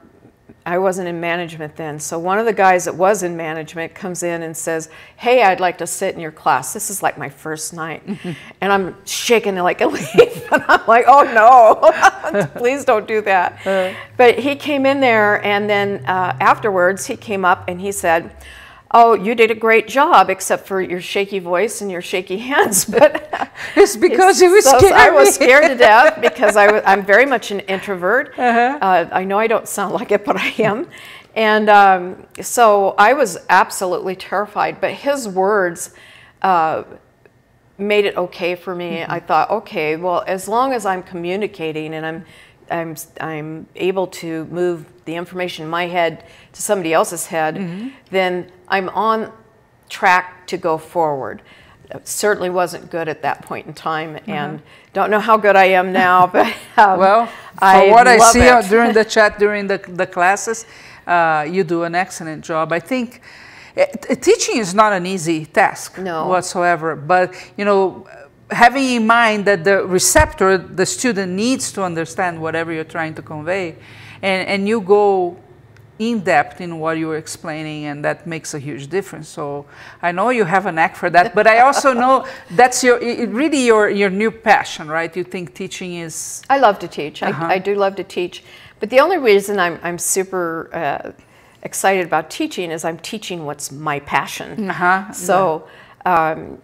[0.66, 2.00] I wasn't in management then.
[2.00, 5.60] So one of the guys that was in management comes in and says, "Hey, I'd
[5.60, 6.74] like to sit in your class.
[6.74, 8.04] This is like my first night."
[8.62, 10.52] And I'm shaking like a leaf.
[10.52, 12.46] and I'm like, "Oh no.
[12.56, 17.44] Please don't do that." But he came in there and then uh, afterwards he came
[17.44, 18.32] up and he said,
[18.94, 22.86] "Oh, you did a great job except for your shaky voice and your shaky hands."
[22.86, 24.94] But It's because you were so scared.
[24.94, 28.38] I was scared to death because I was, I'm very much an introvert.
[28.82, 30.88] Uh, I know I don't sound like it, but I am.
[31.36, 34.82] And um, so I was absolutely terrified.
[34.82, 35.94] But his words
[36.42, 36.84] uh,
[37.78, 39.04] made it okay for me.
[39.04, 42.26] I thought, okay, well, as long as I'm communicating and I'm,
[42.70, 48.52] I'm, I'm able to move the information in my head to somebody else's head, then
[48.72, 49.32] I'm on
[49.90, 51.42] track to go forward.
[51.94, 54.62] It certainly wasn't good at that point in time, and
[54.94, 56.26] don't know how good I am now.
[56.34, 58.70] But um, Well, for I what I see it.
[58.70, 60.66] during the chat, during the, the classes,
[61.06, 62.72] uh, you do an excellent job.
[62.72, 63.22] I think
[63.76, 66.28] uh, t- teaching is not an easy task No.
[66.28, 68.08] whatsoever, but you know,
[68.50, 73.22] having in mind that the receptor, the student needs to understand whatever you're trying to
[73.22, 73.76] convey,
[74.22, 75.36] and, and you go
[76.02, 79.30] in depth in what you were explaining, and that makes a huge difference.
[79.30, 79.68] So
[80.02, 83.30] I know you have a knack for that, but I also know that's your it,
[83.30, 85.16] really your your new passion, right?
[85.16, 87.22] You think teaching is I love to teach.
[87.22, 87.46] Uh-huh.
[87.46, 88.44] I, I do love to teach.
[88.80, 91.12] But the only reason I'm, I'm super uh,
[91.62, 94.72] excited about teaching is I'm teaching what's my passion.
[94.72, 95.14] Uh-huh.
[95.14, 95.68] So,
[96.04, 96.58] um,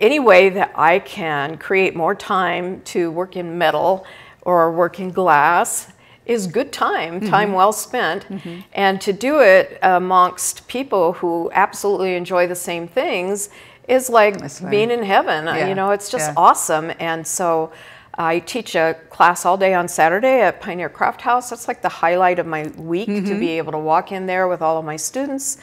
[0.00, 4.04] any way that I can create more time to work in metal
[4.42, 5.92] or work in glass
[6.26, 7.28] is good time, Mm-hmm.
[7.30, 8.26] time well spent.
[8.72, 13.48] And to do it amongst people who absolutely enjoy the same things
[13.88, 14.36] is like
[14.70, 15.46] being in heaven.
[15.46, 16.34] Yeah, You know, it's just yeah.
[16.36, 16.92] awesome.
[17.00, 17.72] And so
[18.16, 21.50] I teach a class all day on Saturday at Pioneer Craft House.
[21.50, 23.40] That's like the highlight of my week to Mm-hmm.
[23.40, 25.56] be able to walk in there with all of my students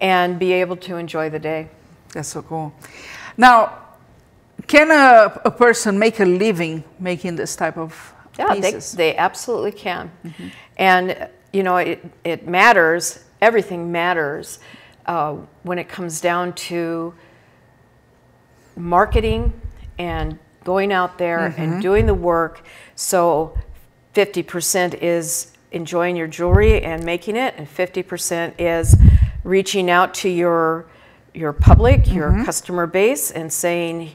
[0.00, 1.68] and be able to enjoy the day.
[2.14, 2.72] That's so cool.
[3.36, 3.72] Now,
[4.66, 8.92] can a, a person make a living making this type of Yeah, they, pieces?
[8.92, 10.10] they absolutely can.
[10.76, 14.58] And, uh, you know, it, it matters, everything matters
[15.06, 17.14] uh, when it comes down to
[18.76, 19.58] marketing
[19.98, 22.66] and going out there and doing the work.
[22.94, 23.56] So
[24.14, 28.96] 50% is enjoying your jewelry and making it, and 50% is
[29.44, 30.86] reaching out to your,
[31.34, 34.12] your public, your customer base, and saying,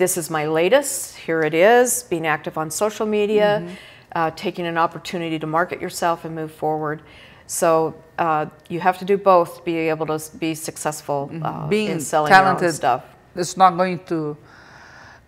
[0.00, 3.68] this is my latest, here it is, being active on social media,
[4.16, 7.02] uh, taking an opportunity to market yourself and move forward.
[7.46, 11.90] So uh, you have to do both to be able to be successful uh, Being
[11.90, 13.04] in selling talented stuff.
[13.36, 14.36] It's not going to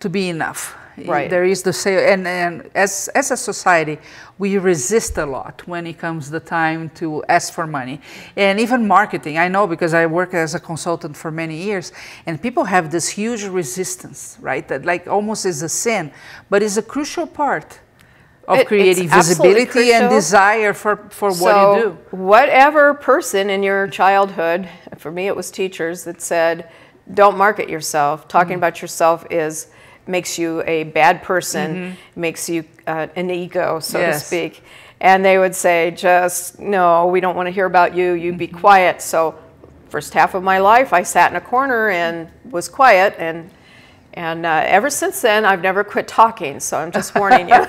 [0.00, 0.74] to be enough.
[1.06, 1.30] Right.
[1.30, 3.98] There is the say, and, and as as a society,
[4.38, 8.00] we resist a lot when it comes the time to ask for money,
[8.36, 9.38] and even marketing.
[9.38, 11.92] I know because I work as a consultant for many years,
[12.26, 14.68] and people have this huge resistance, right?
[14.68, 16.10] That like almost is a sin,
[16.50, 17.80] but it's a crucial part
[18.46, 22.16] of It- creating visibility and desire for for what so you do.
[22.16, 24.68] whatever person in your childhood,
[24.98, 26.68] for me it was teachers that said,
[27.14, 28.28] "Don't market yourself.
[28.28, 28.64] Talking Mm-hmm.
[28.64, 29.68] about yourself is
[30.06, 34.18] makes you a bad person, makes you uh, an ego, so to Mm-hmm.
[34.18, 34.62] Speak."
[35.00, 38.12] And they would say, "Just no, we don't want to hear about you.
[38.12, 38.58] You be Mm-hmm.
[38.58, 39.34] quiet." So,
[39.88, 43.50] first half of my life, I sat in a corner and was quiet and.
[44.14, 47.64] And uh, ever since then, I've never quit talking, so I'm just warning you.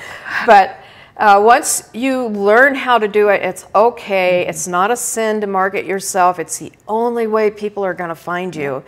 [0.46, 0.78] but
[1.16, 4.46] uh, once you learn how to do it, it's okay.
[4.46, 6.38] It's not a sin to market yourself.
[6.38, 8.84] It's the only way people are going to find you.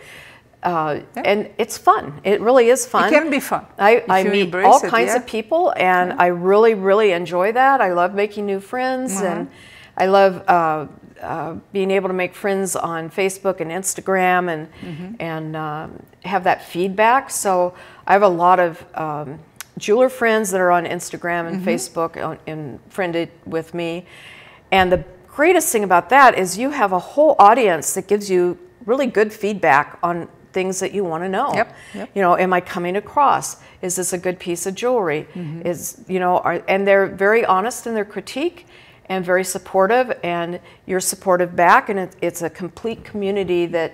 [0.63, 2.21] Uh, And it's fun.
[2.23, 3.11] It really is fun.
[3.11, 5.17] It can be fun I, I meet all it, kinds yeah.
[5.17, 7.81] of people, and I really, really enjoy that.
[7.81, 9.25] I love making new friends, Uh-huh.
[9.25, 9.47] and
[9.97, 10.87] I love uh,
[11.21, 15.15] uh, being able to make friends on Facebook and Instagram and mm-hmm.
[15.19, 17.29] and um, have that feedback.
[17.29, 17.73] So
[18.07, 19.39] I have a lot of um,
[19.77, 21.69] jeweler friends that are on Instagram and mm-hmm.
[21.69, 24.05] Facebook uh, and friended with me.
[24.71, 28.57] And the greatest thing about that is you have a whole audience that gives you
[28.85, 31.53] really good feedback on things that you want to know.
[31.53, 32.09] Yep, yep.
[32.15, 33.57] You know, am I coming across?
[33.81, 35.27] Is this a good piece of jewelry?
[35.33, 35.67] Mm-hmm.
[35.67, 38.67] Is you know, are, and they're very honest in their critique
[39.05, 43.93] and very supportive, and you're supportive back, and it, it's a complete community that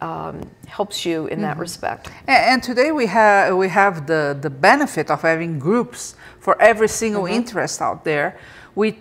[0.00, 1.42] um, helps you in mm-hmm.
[1.42, 2.08] that respect.
[2.26, 6.88] And, and, today we have we have the the benefit of having groups for every
[6.88, 7.34] single mm-hmm.
[7.34, 8.38] interest out there.
[8.74, 8.98] We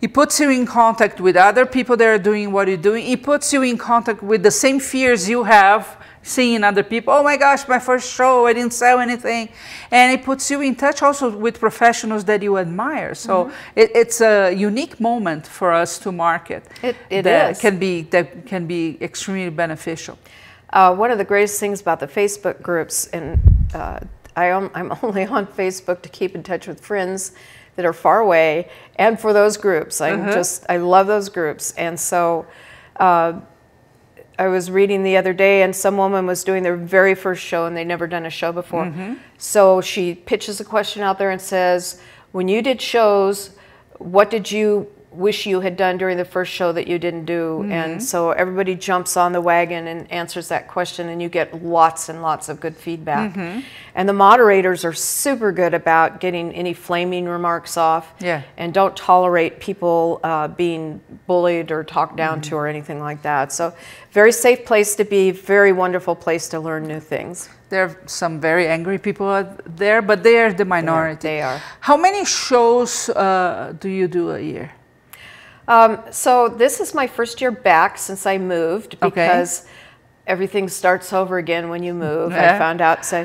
[0.00, 3.06] it puts you in contact with other people that are doing what you're doing.
[3.06, 7.12] It puts you in contact with the same fears you have seeing other people.
[7.14, 9.48] Oh my gosh, my first show, I didn't sell anything.
[9.90, 13.14] And it puts you in touch also with professionals that you admire.
[13.14, 13.54] So mm-hmm.
[13.76, 16.66] it, it's a unique moment for us to market.
[16.82, 17.60] It, it that is.
[17.60, 20.18] Can be, that can be extremely beneficial.
[20.72, 23.40] Uh, one of the greatest things about the Facebook groups, and
[23.74, 24.00] uh,
[24.36, 27.32] I am, I'm only on Facebook to keep in touch with friends
[27.80, 30.00] that are far away, and for those groups.
[30.00, 30.32] I uh-huh.
[30.32, 32.46] just I love those groups, and so.
[32.96, 33.40] Uh,
[34.38, 37.66] I was reading the other day, and some woman was doing their very first show,
[37.66, 38.86] and they'd never done a show before.
[38.86, 39.14] Mm-hmm.
[39.36, 42.00] So she pitches a question out there and says,
[42.32, 43.50] "When you did shows,
[43.98, 47.60] what did you wish you had done during the first show that you didn't do.
[47.60, 47.72] Mm-hmm.
[47.72, 52.08] And so everybody jumps on the wagon and answers that question, and you get lots
[52.08, 53.32] and lots of good feedback.
[53.32, 53.60] Mm-hmm.
[53.94, 58.42] And the moderators are super good about getting any flaming remarks off yeah.
[58.56, 62.50] and don't tolerate people uh, being bullied or talked down mm-hmm.
[62.50, 63.52] to or anything like that.
[63.52, 63.74] So,
[64.12, 67.48] very safe place to be, very wonderful place to learn new things.
[67.68, 71.28] There are some very angry people there, but they are the minority.
[71.28, 71.62] Yeah, they are.
[71.78, 74.72] How many shows uh, do you do a year?
[75.70, 79.70] Um, so this is my first year back since I moved because okay.
[80.26, 82.32] everything starts over again when you move.
[82.32, 82.56] Yeah.
[82.56, 83.04] I found out.
[83.04, 83.24] So,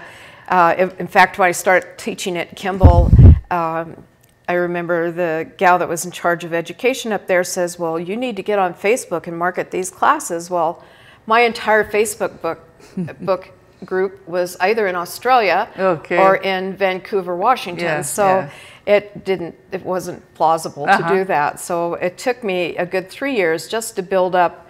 [0.49, 3.11] uh, in fact, when I started teaching at Kimball,
[3.49, 4.03] um,
[4.47, 8.15] I remember the gal that was in charge of education up there says, "Well, you
[8.15, 10.83] need to get on Facebook and market these classes." Well,
[11.25, 12.59] my entire Facebook book
[13.21, 16.17] book group was either in Australia okay.
[16.17, 18.03] or in Vancouver, Washington.
[18.03, 18.49] So.
[18.85, 21.09] It didn't it wasn't plausible uh-huh.
[21.09, 24.69] to do that so it took me a good three years just to build up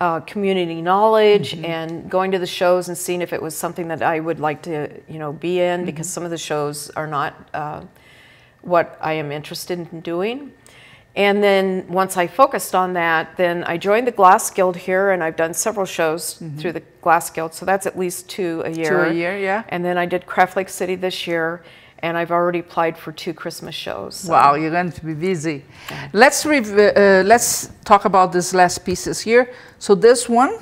[0.00, 1.64] uh, community knowledge mm-hmm.
[1.64, 4.62] and going to the shows and seeing if it was something that I would like
[4.62, 5.86] to you know be in mm-hmm.
[5.86, 7.82] because some of the shows are not uh,
[8.62, 10.52] what I am interested in doing.
[11.16, 15.24] And then once I focused on that, then I joined the Glass Guild here, and
[15.24, 16.58] I've done several shows mm-hmm.
[16.58, 17.54] through the Glass Guild.
[17.54, 18.90] So that's at least two a year.
[18.90, 19.64] Two a year, yeah.
[19.70, 21.62] And then I did Craft Lake City this year,
[22.00, 24.16] and I've already applied for two Christmas shows.
[24.16, 24.32] So.
[24.32, 25.64] Wow, you're going to be busy.
[26.12, 29.54] Let's rev- uh, let's talk about these last pieces here.
[29.78, 30.58] So this one.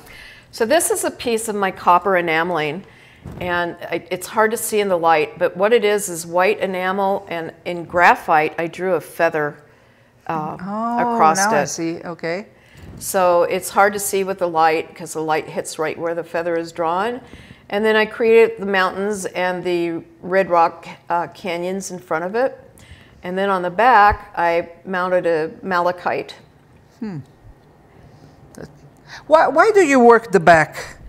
[0.51, 2.85] So this is a piece of my copper enameling,
[3.41, 5.37] and I, it's hard to see in the light.
[5.37, 9.57] But what it is is white enamel, and in graphite, I drew a feather
[10.27, 11.61] uh, oh, across now it.
[11.61, 12.01] I see.
[12.01, 12.47] Okay.
[12.97, 16.23] So it's hard to see with the light because the light hits right where the
[16.23, 17.21] feather is drawn.
[17.69, 22.35] And then I created the mountains and the red rock uh, canyons in front of
[22.35, 22.61] it.
[23.23, 26.35] And then on the back, I mounted a malachite.
[26.99, 27.19] Hmm.
[29.27, 30.99] Why, why do you work the back?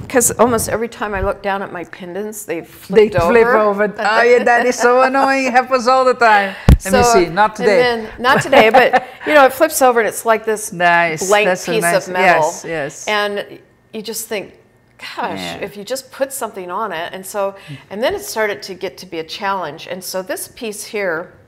[0.00, 3.32] Because almost every time I look down at my pendants, they flip over.
[3.32, 3.94] They flip over.
[3.98, 5.46] oh, yeah, that is so annoying.
[5.46, 6.54] It happens all the time.
[6.68, 7.32] Let so, me see.
[7.32, 7.78] Not today.
[7.78, 11.26] Then, not today, but you know, it flips over and it's like this nice.
[11.26, 12.42] blank That's piece nice, of metal.
[12.42, 13.08] Yes, yes.
[13.08, 13.58] And
[13.92, 14.58] you just think,
[14.98, 15.56] gosh, yeah.
[15.56, 17.12] if you just put something on it.
[17.12, 17.56] And so,
[17.88, 19.88] and then it started to get to be a challenge.
[19.88, 21.38] And so this piece here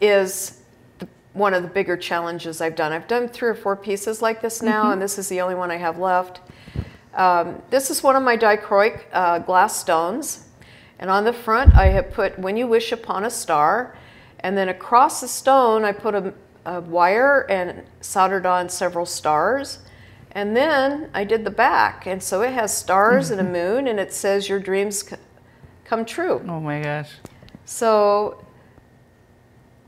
[0.00, 0.60] is
[1.34, 2.92] one of the bigger challenges I've done.
[2.92, 4.92] I've done three or four pieces like this now, mm-hmm.
[4.92, 6.40] and this is the only one I have left.
[7.12, 10.48] Um, this is one of my dichroic uh, glass stones.
[10.98, 13.96] And on the front, I have put When You Wish Upon a Star.
[14.40, 16.32] And then across the stone, I put a,
[16.64, 19.80] a wire and soldered on several stars.
[20.32, 24.00] And then I did the back, and so it has stars and a moon, and
[24.00, 25.08] it says your dreams
[25.84, 26.44] come true.
[26.48, 27.10] Oh my gosh.
[27.64, 28.44] So,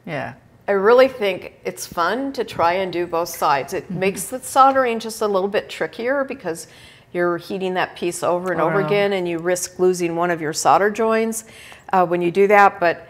[0.07, 0.35] yeah.
[0.69, 3.73] I really think it's fun to try and do both sides.
[3.73, 4.01] It mm-hmm.
[4.01, 6.67] makes the soldering just a little bit trickier because
[7.13, 8.87] you're heating that piece over and oh, over no.
[8.87, 11.45] again, and you risk losing one of your solder joins
[11.93, 12.81] uh, when you do that.
[12.81, 13.09] But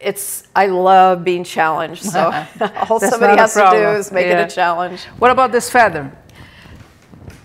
[0.00, 2.02] it's I love being challenged.
[2.02, 2.30] So
[2.90, 4.40] all somebody has to do is make yeah.
[4.42, 5.04] it a challenge.
[5.18, 6.10] What about this feather?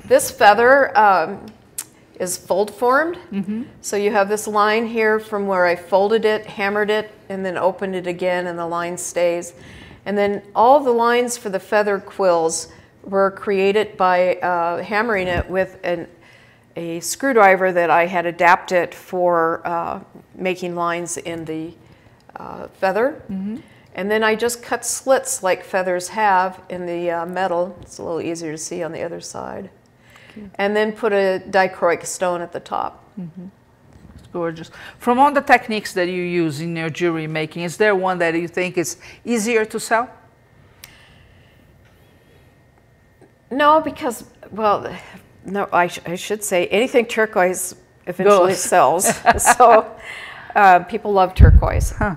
[0.06, 1.46] This feather um,
[2.20, 3.18] is fold formed.
[3.32, 3.64] Mm-hmm.
[3.82, 7.58] So you have this line here from where I folded it, hammered it, and then
[7.58, 9.54] opened it again, and the line stays.
[10.06, 12.72] And then all the lines for the feather quills
[13.04, 16.08] were created by uh, hammering it with an,
[16.76, 20.02] a screwdriver that I had adapted for uh,
[20.36, 21.74] making lines in the
[22.36, 23.22] uh, feather.
[23.30, 23.58] Mm-hmm.
[23.96, 27.76] And then I just cut slits like feathers have in the uh, metal.
[27.82, 29.72] It's a little easier to see on the other side.
[30.56, 33.04] And then put a dichroic stone at the top.
[33.20, 33.48] Mm-hmm.
[34.18, 34.72] It's gorgeous.
[35.00, 38.34] From all the techniques that you use in your jewelry making, is there one that
[38.34, 40.10] you think is easier to sell?
[43.50, 44.94] No, because, well,
[45.46, 47.76] no, I, sh- I should say anything turquoise
[48.06, 48.64] eventually Goes.
[48.64, 49.16] sells.
[49.58, 49.96] so
[50.56, 51.92] uh, people love turquoise.
[51.92, 52.16] Huh.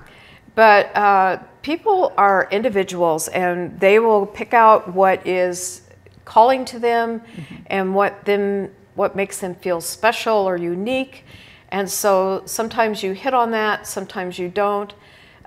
[0.55, 5.81] But uh, people are individuals and they will pick out what is
[6.25, 7.21] calling to them
[7.67, 11.23] and what them what makes them feel special or unique.
[11.69, 14.93] And so sometimes you hit on that, sometimes you don't.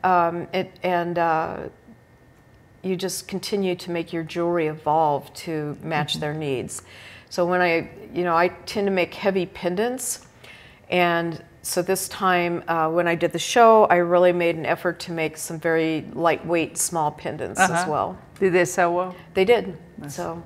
[0.03, 1.57] Um, it, and uh,
[2.83, 6.83] you just continue to make your jewelry evolve to match their needs.
[7.31, 10.27] So when I, you know, I tend to make heavy pendants,
[10.91, 15.01] and so this time uh, when I did the show, I really made an effort
[15.01, 17.91] to make some very lightweight, small pendants as Uh-huh.
[17.91, 18.19] well.
[18.39, 19.17] Did they sell well?
[19.33, 19.77] They did.
[20.09, 20.43] So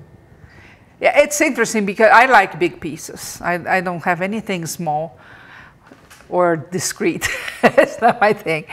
[1.01, 3.39] Yeah, it's interesting because I like big pieces.
[3.41, 5.17] I, I don't have anything small
[6.29, 7.27] or discreet.
[7.63, 8.65] it's not my thing.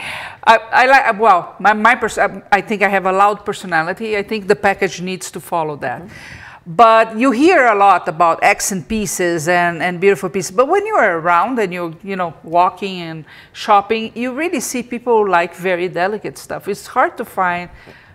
[0.45, 4.17] I, I like, well, my, my pers- um, I think I have a loud personality.
[4.17, 6.01] I think the package needs to follow that.
[6.01, 6.45] Mm-hmm.
[6.69, 10.51] But you hear a lot about accent pieces and, and beautiful pieces.
[10.51, 15.29] But when you're around and you're, you know, walking and shopping, you really see people
[15.29, 16.67] like very delicate stuff.
[16.67, 17.69] It's hard to find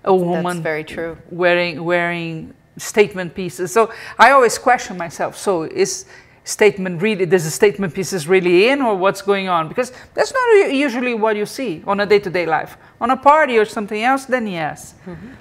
[0.04, 1.16] a woman that's very true.
[1.30, 3.72] wearing wearing statement pieces.
[3.72, 5.36] So I always question myself.
[5.36, 6.06] So is
[6.44, 9.68] statement really does the statement pieces really in or what's going on?
[9.68, 12.76] Because that's not usually what you see on a day-to-day life.
[13.00, 14.94] On a party or something else, then yes.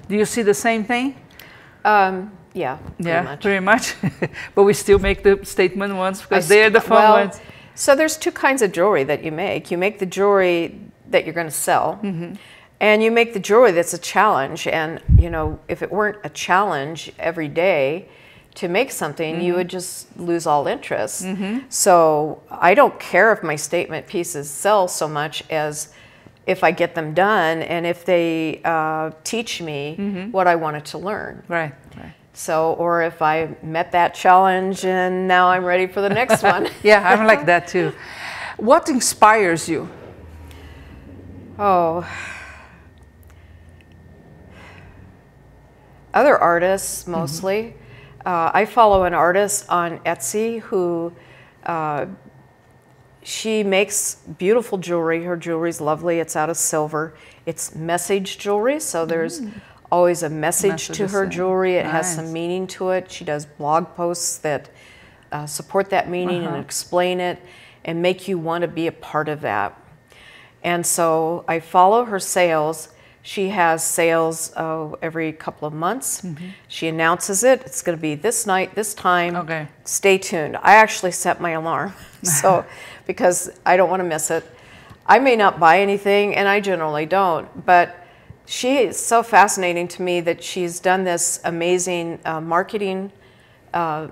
[0.08, 1.16] Do you see the same thing?
[1.84, 3.40] um, yeah, pretty yeah, much.
[3.40, 3.94] pretty much.
[4.54, 7.40] but we still make the statement ones because they're the fun well, ones.
[7.74, 9.70] So there's two kinds of jewelry that you make.
[9.70, 10.78] You make the jewelry
[11.08, 12.34] that you're going to sell, Mm-hmm.
[12.82, 14.66] And you make the jewelry that's a challenge.
[14.66, 18.08] And you know, if it weren't a challenge every day
[18.56, 19.44] to make something, Mm-hmm.
[19.46, 21.24] you would just lose all interest.
[21.70, 25.94] So I don't care if my statement pieces sell so much as
[26.46, 30.32] if I get them done and if they uh, teach me Mm-hmm.
[30.32, 31.42] what I wanted to learn.
[31.48, 32.12] Right, right.
[32.34, 36.68] So, or if I met that challenge and now I'm ready for the next one.
[36.82, 37.92] Yeah, I'm like that too.
[38.58, 39.88] What inspires you?
[41.58, 42.04] Oh.
[46.14, 47.74] Other artists mostly.
[48.24, 51.12] Uh, I follow an artist on Etsy who
[51.64, 52.06] uh,
[53.22, 55.24] she makes beautiful jewelry.
[55.24, 56.18] Her jewelry's lovely.
[56.18, 57.14] It's out of silver.
[57.46, 59.42] It's message jewelry, so there's
[59.90, 61.76] always a message Message to her jewelry.
[61.76, 63.10] It has some meaning to it.
[63.10, 64.70] She does blog posts that
[65.30, 67.40] uh, support that meaning and explain it
[67.84, 69.78] and make you want to be a part of that.
[70.62, 72.88] And so I follow her sales.
[73.22, 76.26] She has sales uh, every couple of months.
[76.68, 77.62] She announces it.
[77.62, 79.36] It's going to be this night, this time.
[79.36, 79.68] Okay.
[79.84, 80.56] Stay tuned.
[80.56, 82.64] I actually set my alarm, so
[83.06, 84.44] because I don't want to miss it.
[85.06, 87.96] I may not buy anything, and I generally don't, but
[88.44, 93.12] she is so fascinating to me that she's done this amazing uh, marketing
[93.72, 94.08] uh,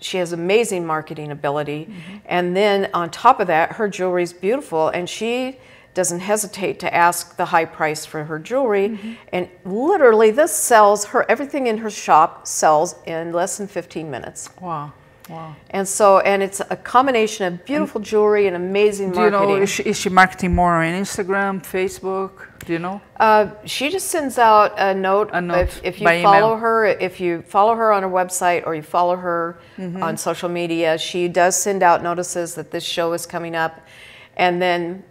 [0.00, 1.92] she has amazing marketing ability
[2.26, 5.58] and then on top of that her jewelry is beautiful and she
[6.00, 8.86] doesn't hesitate to ask the high price for her jewelry
[9.36, 14.40] and literally this sells her everything in her shop sells in less than 15 minutes
[14.60, 14.92] Wow,
[15.34, 15.50] wow.
[15.76, 19.62] and so and it's a combination of beautiful jewelry and amazing Do you marketing know,
[19.66, 22.34] is she, is she marketing more on Instagram, Facebook?
[22.66, 23.00] Do you know?
[23.26, 23.42] Uh,
[23.74, 25.28] she just sends out a note.
[25.32, 26.56] A note if, if you follow email.
[26.64, 26.76] her,
[27.08, 29.40] if you follow her on her website or you follow her
[29.78, 30.02] Mm-hmm.
[30.06, 33.74] on social media, she does send out notices that this show is coming up,
[34.36, 35.04] and then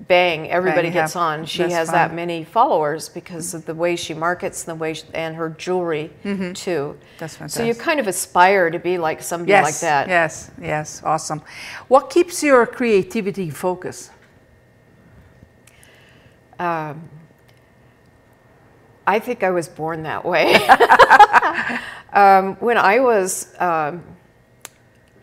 [0.00, 1.20] bang, everybody Bang, gets yeah.
[1.22, 1.46] on.
[1.46, 5.04] She has that many followers because of the way she markets and the way she,
[5.14, 6.28] and her jewelry too.
[6.30, 6.92] Mm-hmm.
[7.18, 10.08] That's So you kind of aspire to be like somebody Yes, like that.
[10.08, 11.42] yes, yes, awesome.
[11.88, 14.10] What keeps your creativity in focus?
[19.06, 20.54] I think I was born that way.
[22.12, 24.04] um, when I was um,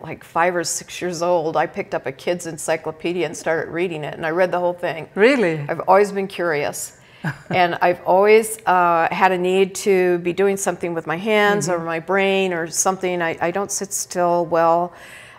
[0.02, 4.04] like five or six years old, I picked up a kid's encyclopedia and started reading
[4.04, 5.10] it, and I read the whole thing.
[5.16, 5.60] Really?
[5.60, 6.98] I've always been curious.
[7.52, 11.82] and I've always uh, had a need to be doing something with my hands Mm-hmm.
[11.82, 13.22] or my brain or something.
[13.22, 14.94] I, I don't sit still well.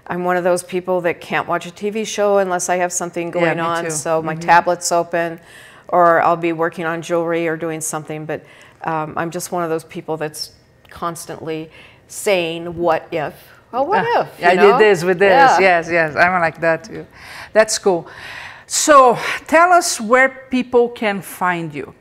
[0.07, 3.31] I'm one of those people that can't watch a TV show unless I have something
[3.33, 3.83] going me on.
[3.83, 3.89] too.
[3.89, 3.97] Mm-hmm.
[3.97, 5.41] So my tablet's open,
[5.89, 8.27] or I'll be working on jewelry or doing something.
[8.27, 8.45] But
[8.83, 10.53] um, I'm just one of those people that's
[10.89, 11.71] constantly
[12.07, 13.35] saying, "What if?"
[13.73, 14.45] Oh, what Uh, if?
[14.45, 14.73] I know?
[14.73, 15.31] did this with this.
[15.31, 15.59] Yeah.
[15.61, 16.17] Yes, yes.
[16.17, 17.07] I'm like that too.
[17.53, 18.07] That's cool.
[18.67, 21.95] So tell us where people can find you.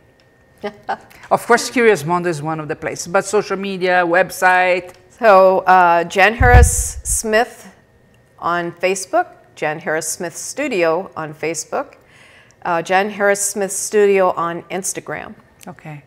[1.31, 4.93] of course, Curious Mondo is one of the places, but social media, website.
[5.09, 7.73] So uh, Jan Harris Smith
[8.39, 11.95] on Facebook, Jan Harris Smith Studio on Facebook,
[12.63, 15.33] uh, Jan Harris Smith Studio on Instagram.
[15.67, 16.03] Okay.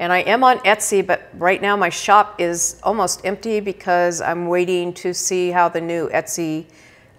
[0.00, 4.48] And I am on Etsy, but right now my shop is almost empty because I'm
[4.48, 6.64] waiting to see how the new Etsy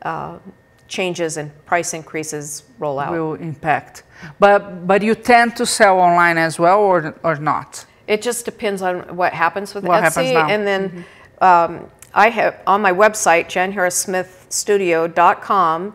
[0.02, 0.40] uh,
[0.88, 3.12] changes and price increases roll out.
[3.12, 4.02] Will impact.
[4.40, 7.86] But but you tend to sell online as well, or or not?
[8.08, 10.04] It just depends on what happens with What Etsy.
[10.04, 10.50] happens now.
[10.50, 11.06] And then
[11.40, 15.94] um, I have on my website, janharrissmithstudio.com,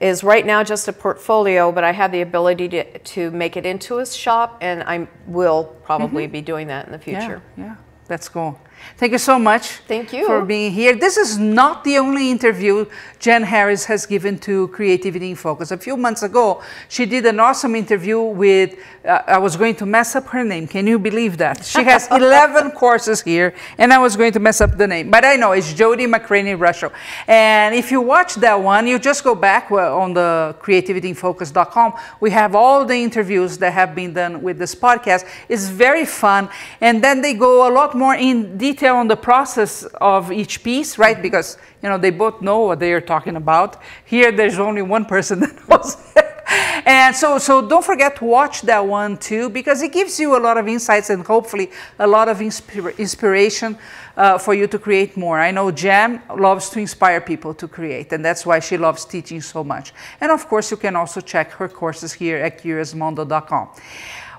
[0.00, 3.66] is right now just a portfolio, but I have the ability to, to make it
[3.66, 6.32] into a shop, and I will probably mm-hmm.
[6.32, 7.42] be doing that in the future.
[7.56, 7.76] Yeah, yeah,
[8.08, 8.58] that's cool.
[8.96, 9.68] Thank you so much.
[9.88, 10.26] Thank you.
[10.26, 10.94] for being here.
[10.94, 12.86] This is not the only interview
[13.18, 15.70] Jan Harris has given to Creativity in Focus.
[15.70, 18.78] A few months ago, she did an awesome interview with.
[19.04, 20.66] Uh, I was going to mess up her name.
[20.66, 21.64] Can you believe that?
[21.64, 25.24] She has 11 courses here, and I was going to mess up the name, but
[25.24, 26.92] I know it's Jody McCraney Rusho.
[27.26, 31.94] And if you watch that one, you just go back on the creativityinfocus.com.
[32.20, 35.26] We have all the interviews that have been done with this podcast.
[35.48, 36.48] It's very fun,
[36.80, 40.98] and then they go a lot more in detail on the process of each piece,
[40.98, 41.20] right?
[41.20, 43.76] Because you know they both know what they are talking about.
[44.04, 45.96] Here, there's only one person that knows.
[46.86, 50.40] and so, so don't forget to watch that one too, because it gives you a
[50.40, 53.78] lot of insights and hopefully a lot of inspira- inspiration
[54.16, 55.38] uh, for you to create more.
[55.38, 59.40] I know Jan loves to inspire people to create, and that's why she loves teaching
[59.40, 59.92] so much.
[60.20, 63.68] And of course, you can also check her courses here at curiousmondo.com.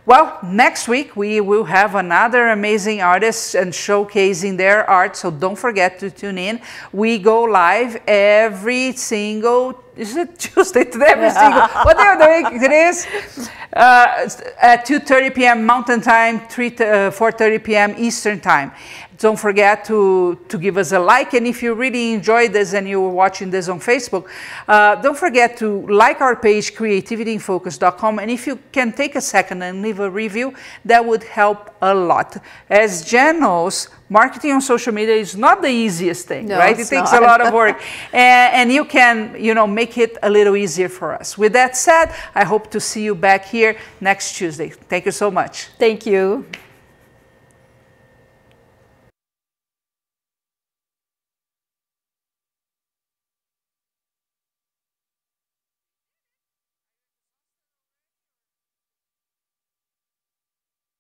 [0.04, 5.58] Well, next week we will have another amazing artist and showcasing their art, so don't
[5.58, 6.60] forget to tune in.
[6.92, 11.08] We go live every single is it Tuesday today?
[11.10, 13.50] Every single what day of the week it is?
[13.74, 14.28] Uh,
[14.60, 15.66] at 2:30 p.m.
[15.66, 16.72] Mountain Time, 3 uh,
[17.10, 17.96] 4:30 p.m.
[17.98, 18.74] Eastern Time.
[19.22, 21.36] Don't forget to, to give us a like.
[21.36, 24.26] And if you really enjoyed this and you were watching this on Facebook,
[24.68, 28.18] uh, don't forget to like our page, creativityinfocus.com.
[28.18, 30.56] And if you can take a second and leave a review,
[30.86, 32.38] that would help a lot.
[32.68, 36.74] As Jan knows, marketing on social media is not the easiest thing, No, right?
[36.74, 37.22] It takes not.
[37.22, 37.80] a lot of work.
[38.12, 41.38] and, and you can, you know, make it a little easier for us.
[41.38, 44.70] With that said, I hope to see you back here next Tuesday.
[44.70, 45.68] Thank you so much.
[45.78, 46.46] Thank you.